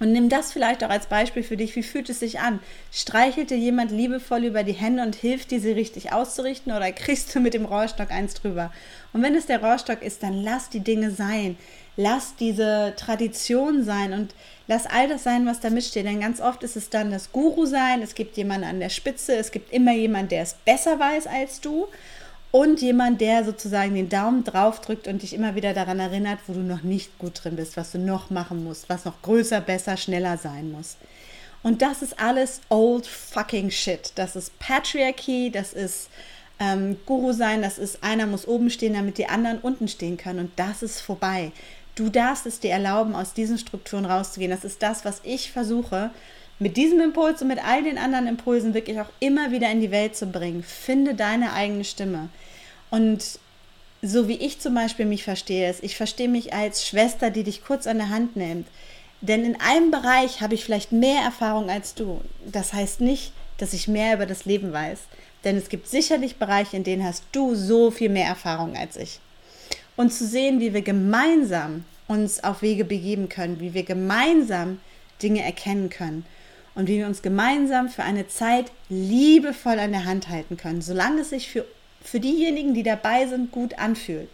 Und 0.00 0.12
nimm 0.12 0.28
das 0.28 0.52
vielleicht 0.52 0.82
auch 0.82 0.90
als 0.90 1.06
Beispiel 1.06 1.42
für 1.42 1.56
dich. 1.56 1.76
Wie 1.76 1.82
fühlt 1.82 2.10
es 2.10 2.20
sich 2.20 2.40
an? 2.40 2.58
Streichelt 2.92 3.50
dir 3.50 3.56
jemand 3.56 3.92
liebevoll 3.92 4.44
über 4.44 4.64
die 4.64 4.72
Hände 4.72 5.02
und 5.02 5.14
hilft 5.14 5.50
dir, 5.50 5.60
sie 5.60 5.70
richtig 5.72 6.12
auszurichten 6.12 6.72
oder 6.72 6.90
kriegst 6.90 7.34
du 7.34 7.40
mit 7.40 7.54
dem 7.54 7.64
Rohrstock 7.64 8.10
eins 8.10 8.34
drüber? 8.34 8.72
Und 9.12 9.22
wenn 9.22 9.36
es 9.36 9.46
der 9.46 9.62
Rohrstock 9.62 10.02
ist, 10.02 10.22
dann 10.22 10.42
lass 10.42 10.68
die 10.68 10.80
Dinge 10.80 11.10
sein. 11.10 11.56
Lass 11.96 12.34
diese 12.34 12.94
Tradition 12.96 13.84
sein 13.84 14.12
und 14.12 14.34
lass 14.66 14.86
all 14.86 15.08
das 15.08 15.22
sein, 15.22 15.46
was 15.46 15.60
da 15.60 15.70
mitsteht. 15.70 16.06
Denn 16.06 16.20
ganz 16.20 16.40
oft 16.40 16.64
ist 16.64 16.76
es 16.76 16.90
dann 16.90 17.12
das 17.12 17.30
Guru 17.30 17.66
sein. 17.66 18.02
Es 18.02 18.16
gibt 18.16 18.36
jemanden 18.36 18.66
an 18.66 18.80
der 18.80 18.88
Spitze. 18.88 19.36
Es 19.36 19.52
gibt 19.52 19.72
immer 19.72 19.92
jemanden, 19.92 20.30
der 20.30 20.42
es 20.42 20.54
besser 20.64 20.98
weiß 20.98 21.28
als 21.28 21.60
du 21.60 21.86
und 22.54 22.80
jemand, 22.80 23.20
der 23.20 23.44
sozusagen 23.44 23.96
den 23.96 24.08
Daumen 24.08 24.44
drauf 24.44 24.80
drückt 24.80 25.08
und 25.08 25.22
dich 25.22 25.34
immer 25.34 25.56
wieder 25.56 25.74
daran 25.74 25.98
erinnert, 25.98 26.38
wo 26.46 26.52
du 26.52 26.60
noch 26.60 26.84
nicht 26.84 27.18
gut 27.18 27.42
drin 27.42 27.56
bist, 27.56 27.76
was 27.76 27.90
du 27.90 27.98
noch 27.98 28.30
machen 28.30 28.62
musst, 28.62 28.88
was 28.88 29.04
noch 29.04 29.20
größer, 29.22 29.60
besser, 29.60 29.96
schneller 29.96 30.38
sein 30.38 30.70
muss. 30.70 30.96
Und 31.64 31.82
das 31.82 32.00
ist 32.00 32.20
alles 32.20 32.60
old 32.68 33.08
fucking 33.08 33.72
shit. 33.72 34.12
Das 34.14 34.36
ist 34.36 34.56
Patriarchy, 34.60 35.50
das 35.50 35.72
ist 35.72 36.10
ähm, 36.60 36.96
Guru 37.06 37.32
sein, 37.32 37.60
das 37.60 37.76
ist 37.76 38.04
einer 38.04 38.26
muss 38.26 38.46
oben 38.46 38.70
stehen, 38.70 38.94
damit 38.94 39.18
die 39.18 39.26
anderen 39.26 39.58
unten 39.58 39.88
stehen 39.88 40.16
können. 40.16 40.38
Und 40.38 40.52
das 40.54 40.84
ist 40.84 41.00
vorbei. 41.00 41.50
Du 41.96 42.08
darfst 42.08 42.46
es 42.46 42.60
dir 42.60 42.70
erlauben, 42.70 43.16
aus 43.16 43.34
diesen 43.34 43.58
Strukturen 43.58 44.04
rauszugehen. 44.04 44.52
Das 44.52 44.64
ist 44.64 44.80
das, 44.80 45.04
was 45.04 45.22
ich 45.24 45.50
versuche, 45.50 46.12
mit 46.58 46.76
diesem 46.76 47.00
Impuls 47.00 47.42
und 47.42 47.48
mit 47.48 47.64
all 47.64 47.82
den 47.82 47.98
anderen 47.98 48.26
Impulsen 48.26 48.74
wirklich 48.74 49.00
auch 49.00 49.10
immer 49.20 49.50
wieder 49.50 49.70
in 49.70 49.80
die 49.80 49.90
Welt 49.90 50.16
zu 50.16 50.26
bringen. 50.26 50.62
Finde 50.62 51.14
deine 51.14 51.52
eigene 51.52 51.84
Stimme. 51.84 52.28
Und 52.90 53.38
so 54.02 54.28
wie 54.28 54.36
ich 54.36 54.60
zum 54.60 54.74
Beispiel 54.74 55.06
mich 55.06 55.24
verstehe, 55.24 55.68
ist, 55.68 55.82
ich 55.82 55.96
verstehe 55.96 56.28
mich 56.28 56.52
als 56.52 56.86
Schwester, 56.86 57.30
die 57.30 57.42
dich 57.42 57.64
kurz 57.64 57.86
an 57.86 57.98
der 57.98 58.10
Hand 58.10 58.36
nimmt. 58.36 58.68
Denn 59.20 59.44
in 59.44 59.60
einem 59.60 59.90
Bereich 59.90 60.42
habe 60.42 60.54
ich 60.54 60.64
vielleicht 60.64 60.92
mehr 60.92 61.22
Erfahrung 61.22 61.70
als 61.70 61.94
du. 61.94 62.20
Das 62.44 62.72
heißt 62.72 63.00
nicht, 63.00 63.32
dass 63.58 63.72
ich 63.72 63.88
mehr 63.88 64.14
über 64.14 64.26
das 64.26 64.44
Leben 64.44 64.72
weiß. 64.72 65.00
Denn 65.44 65.56
es 65.56 65.68
gibt 65.68 65.88
sicherlich 65.88 66.36
Bereiche, 66.36 66.76
in 66.76 66.84
denen 66.84 67.04
hast 67.04 67.24
du 67.32 67.54
so 67.54 67.90
viel 67.90 68.10
mehr 68.10 68.26
Erfahrung 68.26 68.76
als 68.76 68.96
ich. 68.96 69.20
Und 69.96 70.12
zu 70.12 70.26
sehen, 70.26 70.60
wie 70.60 70.74
wir 70.74 70.82
gemeinsam 70.82 71.84
uns 72.06 72.44
auf 72.44 72.62
Wege 72.62 72.84
begeben 72.84 73.28
können, 73.28 73.60
wie 73.60 73.74
wir 73.74 73.84
gemeinsam 73.84 74.80
Dinge 75.22 75.42
erkennen 75.42 75.88
können 75.88 76.26
und 76.74 76.88
wie 76.88 76.98
wir 76.98 77.06
uns 77.06 77.22
gemeinsam 77.22 77.88
für 77.88 78.02
eine 78.02 78.26
Zeit 78.26 78.72
liebevoll 78.88 79.78
an 79.78 79.92
der 79.92 80.04
Hand 80.04 80.28
halten 80.28 80.56
können, 80.56 80.82
solange 80.82 81.20
es 81.20 81.30
sich 81.30 81.48
für 81.48 81.64
für 82.04 82.20
diejenigen, 82.20 82.74
die 82.74 82.82
dabei 82.82 83.26
sind, 83.26 83.50
gut 83.50 83.78
anfühlt. 83.78 84.28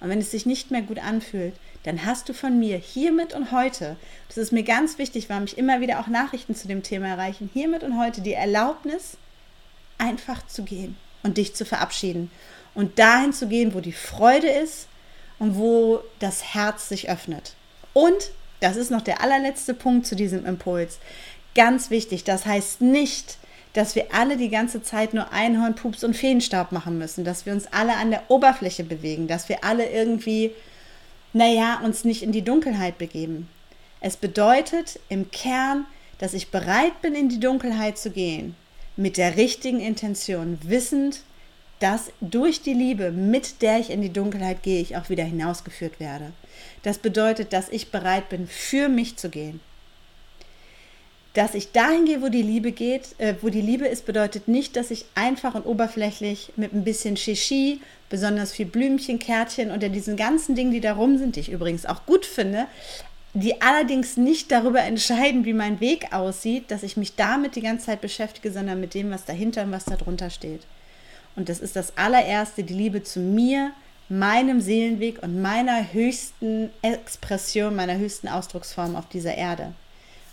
Und 0.00 0.08
wenn 0.08 0.20
es 0.20 0.30
sich 0.30 0.46
nicht 0.46 0.70
mehr 0.70 0.82
gut 0.82 0.98
anfühlt, 0.98 1.54
dann 1.82 2.04
hast 2.04 2.28
du 2.28 2.34
von 2.34 2.58
mir 2.58 2.78
hiermit 2.78 3.34
und 3.34 3.50
heute, 3.50 3.96
das 4.28 4.36
ist 4.36 4.52
mir 4.52 4.62
ganz 4.62 4.98
wichtig, 4.98 5.28
weil 5.28 5.40
mich 5.40 5.58
immer 5.58 5.80
wieder 5.80 6.00
auch 6.00 6.06
Nachrichten 6.06 6.54
zu 6.54 6.68
dem 6.68 6.82
Thema 6.82 7.08
erreichen, 7.08 7.50
hiermit 7.52 7.82
und 7.82 7.98
heute 7.98 8.20
die 8.20 8.32
Erlaubnis, 8.32 9.16
einfach 9.98 10.46
zu 10.46 10.62
gehen 10.62 10.96
und 11.22 11.38
dich 11.38 11.54
zu 11.54 11.64
verabschieden 11.64 12.30
und 12.74 12.98
dahin 12.98 13.32
zu 13.32 13.48
gehen, 13.48 13.74
wo 13.74 13.80
die 13.80 13.92
Freude 13.92 14.48
ist 14.48 14.88
und 15.38 15.56
wo 15.56 16.00
das 16.18 16.54
Herz 16.54 16.88
sich 16.88 17.08
öffnet. 17.08 17.54
Und, 17.92 18.30
das 18.60 18.76
ist 18.76 18.90
noch 18.90 19.02
der 19.02 19.22
allerletzte 19.22 19.74
Punkt 19.74 20.06
zu 20.06 20.16
diesem 20.16 20.44
Impuls, 20.44 20.98
Ganz 21.56 21.88
wichtig, 21.88 22.22
das 22.22 22.44
heißt 22.44 22.82
nicht, 22.82 23.38
dass 23.72 23.94
wir 23.94 24.12
alle 24.12 24.36
die 24.36 24.50
ganze 24.50 24.82
Zeit 24.82 25.14
nur 25.14 25.32
Einhorn, 25.32 25.74
Pups 25.74 26.04
und 26.04 26.14
Feenstaub 26.14 26.70
machen 26.70 26.98
müssen, 26.98 27.24
dass 27.24 27.46
wir 27.46 27.54
uns 27.54 27.66
alle 27.72 27.96
an 27.96 28.10
der 28.10 28.30
Oberfläche 28.30 28.84
bewegen, 28.84 29.26
dass 29.26 29.48
wir 29.48 29.64
alle 29.64 29.88
irgendwie, 29.88 30.52
naja, 31.32 31.80
uns 31.82 32.04
nicht 32.04 32.22
in 32.22 32.32
die 32.32 32.42
Dunkelheit 32.42 32.98
begeben. 32.98 33.48
Es 34.00 34.18
bedeutet 34.18 35.00
im 35.08 35.30
Kern, 35.30 35.86
dass 36.18 36.34
ich 36.34 36.50
bereit 36.50 37.00
bin, 37.00 37.14
in 37.14 37.30
die 37.30 37.40
Dunkelheit 37.40 37.96
zu 37.96 38.10
gehen, 38.10 38.54
mit 38.96 39.16
der 39.16 39.38
richtigen 39.38 39.80
Intention, 39.80 40.58
wissend, 40.62 41.22
dass 41.78 42.10
durch 42.20 42.60
die 42.60 42.74
Liebe, 42.74 43.12
mit 43.12 43.62
der 43.62 43.78
ich 43.78 43.88
in 43.88 44.02
die 44.02 44.12
Dunkelheit 44.12 44.62
gehe, 44.62 44.82
ich 44.82 44.96
auch 44.96 45.08
wieder 45.08 45.24
hinausgeführt 45.24 46.00
werde. 46.00 46.32
Das 46.82 46.98
bedeutet, 46.98 47.54
dass 47.54 47.70
ich 47.70 47.90
bereit 47.90 48.28
bin, 48.28 48.46
für 48.46 48.90
mich 48.90 49.16
zu 49.16 49.30
gehen. 49.30 49.60
Dass 51.36 51.54
ich 51.54 51.70
dahin 51.72 52.06
gehe, 52.06 52.22
wo 52.22 52.30
die 52.30 52.40
Liebe 52.40 52.72
geht, 52.72 53.14
äh, 53.18 53.34
wo 53.42 53.50
die 53.50 53.60
Liebe 53.60 53.86
ist, 53.86 54.06
bedeutet 54.06 54.48
nicht, 54.48 54.74
dass 54.74 54.90
ich 54.90 55.04
einfach 55.14 55.54
und 55.54 55.66
oberflächlich 55.66 56.50
mit 56.56 56.72
ein 56.72 56.82
bisschen 56.82 57.18
Shishi, 57.18 57.82
besonders 58.08 58.52
viel 58.52 58.64
Blümchen, 58.64 59.18
Kärtchen 59.18 59.70
unter 59.70 59.90
diesen 59.90 60.16
ganzen 60.16 60.54
Dingen, 60.54 60.70
die 60.70 60.80
da 60.80 60.94
rum 60.94 61.18
sind, 61.18 61.36
die 61.36 61.40
ich 61.40 61.52
übrigens 61.52 61.84
auch 61.84 62.06
gut 62.06 62.24
finde, 62.24 62.64
die 63.34 63.60
allerdings 63.60 64.16
nicht 64.16 64.50
darüber 64.50 64.80
entscheiden, 64.80 65.44
wie 65.44 65.52
mein 65.52 65.78
Weg 65.78 66.14
aussieht, 66.14 66.70
dass 66.70 66.82
ich 66.82 66.96
mich 66.96 67.16
damit 67.16 67.54
die 67.54 67.60
ganze 67.60 67.84
Zeit 67.84 68.00
beschäftige, 68.00 68.50
sondern 68.50 68.80
mit 68.80 68.94
dem, 68.94 69.10
was 69.10 69.26
dahinter 69.26 69.64
und 69.64 69.72
was 69.72 69.84
darunter 69.84 70.30
steht. 70.30 70.62
Und 71.34 71.50
das 71.50 71.60
ist 71.60 71.76
das 71.76 71.98
allererste, 71.98 72.64
die 72.64 72.72
Liebe 72.72 73.02
zu 73.02 73.20
mir, 73.20 73.72
meinem 74.08 74.62
Seelenweg 74.62 75.22
und 75.22 75.42
meiner 75.42 75.92
höchsten 75.92 76.70
Expression, 76.80 77.76
meiner 77.76 77.98
höchsten 77.98 78.28
Ausdrucksform 78.28 78.96
auf 78.96 79.06
dieser 79.10 79.34
Erde. 79.34 79.74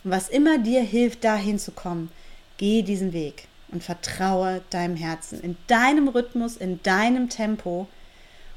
Und 0.04 0.12
was 0.12 0.30
immer 0.30 0.58
dir 0.58 0.82
hilft, 0.82 1.24
dahin 1.24 1.60
zu 1.60 1.72
kommen, 1.72 2.12
geh 2.58 2.82
diesen 2.82 3.14
Weg 3.14 3.48
und 3.72 3.84
vertraue 3.84 4.62
deinem 4.70 4.96
Herzen, 4.96 5.42
in 5.42 5.58
deinem 5.68 6.08
Rhythmus, 6.08 6.58
in 6.58 6.82
deinem 6.84 7.30
Tempo 7.30 7.88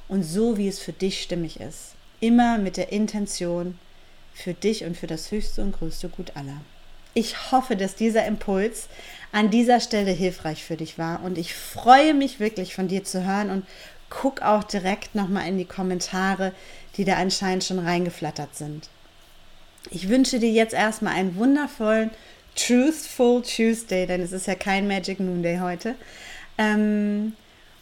und 0.09 0.23
so, 0.23 0.59
wie 0.59 0.69
es 0.69 0.79
für 0.79 0.93
dich 0.93 1.23
stimmig 1.23 1.61
ist. 1.61 1.95
Immer 2.21 2.59
mit 2.59 2.77
der 2.77 2.93
Intention, 2.93 3.79
für 4.35 4.55
dich 4.55 4.85
und 4.85 4.97
für 4.97 5.07
das 5.07 5.31
höchste 5.31 5.63
und 5.63 5.73
größte 5.73 6.09
Gut 6.09 6.37
aller. 6.37 6.61
Ich 7.15 7.51
hoffe, 7.51 7.77
dass 7.77 7.95
dieser 7.95 8.27
Impuls 8.27 8.89
an 9.33 9.51
dieser 9.51 9.81
Stelle 9.81 10.11
hilfreich 10.11 10.63
für 10.63 10.77
dich 10.77 10.99
war 10.99 11.23
und 11.23 11.39
ich 11.39 11.55
freue 11.55 12.13
mich 12.13 12.39
wirklich 12.41 12.75
von 12.75 12.89
dir 12.89 13.05
zu 13.05 13.25
hören 13.25 13.51
und 13.51 13.67
guck 14.11 14.43
auch 14.43 14.65
direkt 14.65 15.15
nochmal 15.15 15.49
in 15.49 15.57
die 15.57 15.65
Kommentare, 15.65 16.53
die 16.97 17.05
da 17.05 17.15
anscheinend 17.15 17.65
schon 17.65 17.79
reingeflattert 17.79 18.55
sind. 18.55 18.91
Ich 19.91 20.09
wünsche 20.09 20.39
dir 20.39 20.51
jetzt 20.51 20.75
erstmal 20.75 21.15
einen 21.15 21.37
wundervollen 21.37 22.11
Truthful 22.55 23.43
Tuesday, 23.43 24.07
denn 24.07 24.21
es 24.21 24.33
ist 24.33 24.47
ja 24.47 24.55
kein 24.55 24.89
Magic 24.89 25.21
Moon 25.21 25.43
Day 25.43 25.59
heute. 25.59 25.95
Ähm, 26.59 27.35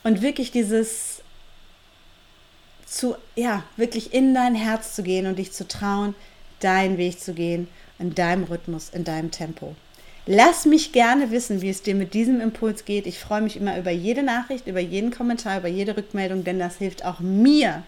und 0.03 0.21
wirklich 0.21 0.51
dieses 0.51 1.23
zu, 2.87 3.17
ja, 3.35 3.65
wirklich 3.77 4.13
in 4.13 4.35
dein 4.35 4.55
Herz 4.55 4.95
zu 4.95 5.03
gehen 5.03 5.27
und 5.27 5.39
dich 5.39 5.53
zu 5.53 5.67
trauen, 5.67 6.15
deinen 6.61 6.99
Weg 6.99 7.21
zu 7.21 7.35
gehen, 7.35 7.69
in 7.99 8.15
deinem 8.15 8.45
Rhythmus, 8.45 8.91
in 8.91 9.05
deinem 9.05 9.31
Tempo. 9.31 9.75
Lass 10.27 10.65
mich 10.65 10.93
gerne 10.93 11.31
wissen, 11.31 11.61
wie 11.61 11.69
es 11.69 11.83
dir 11.83 11.95
mit 11.95 12.15
diesem 12.15 12.41
Impuls 12.41 12.85
geht. 12.85 13.07
Ich 13.07 13.19
freue 13.19 13.43
mich 13.43 13.57
immer 13.57 13.79
über 13.79 13.91
jede 13.91 14.23
Nachricht, 14.23 14.67
über 14.67 14.81
jeden 14.81 15.11
Kommentar, 15.11 15.59
über 15.59 15.69
jede 15.69 15.97
Rückmeldung, 15.97 16.45
denn 16.45 16.59
das 16.59 16.77
hilft 16.77 17.05
auch 17.05 17.21
mir, 17.21 17.83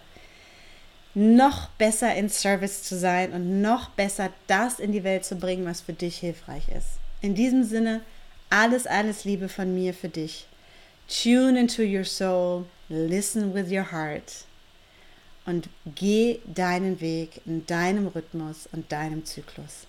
noch 1.17 1.71
besser 1.79 2.15
in 2.15 2.29
Service 2.29 2.83
zu 2.83 2.95
sein 2.95 3.33
und 3.33 3.63
noch 3.63 3.89
besser 3.89 4.31
das 4.49 4.79
in 4.79 4.93
die 4.93 5.03
Welt 5.03 5.25
zu 5.25 5.37
bringen, 5.37 5.65
was 5.65 5.81
für 5.81 5.95
dich 5.95 6.19
hilfreich 6.19 6.69
ist. 6.69 6.99
In 7.23 7.35
diesem 7.35 7.65
Sinne, 7.65 8.03
alles, 8.51 8.87
alles 8.87 9.25
Liebe 9.25 9.49
von 9.49 9.75
mir 9.75 9.95
für 9.95 10.11
dich. 10.11 10.47
Tune 11.09 11.59
into 11.59 11.83
your 11.83 12.05
soul, 12.05 12.67
listen 12.91 13.55
with 13.55 13.73
your 13.73 13.91
heart 13.91 14.45
und 15.47 15.71
geh 15.95 16.41
deinen 16.45 17.01
Weg 17.01 17.41
in 17.47 17.65
deinem 17.65 18.09
Rhythmus 18.09 18.69
und 18.73 18.93
deinem 18.93 19.25
Zyklus. 19.25 19.87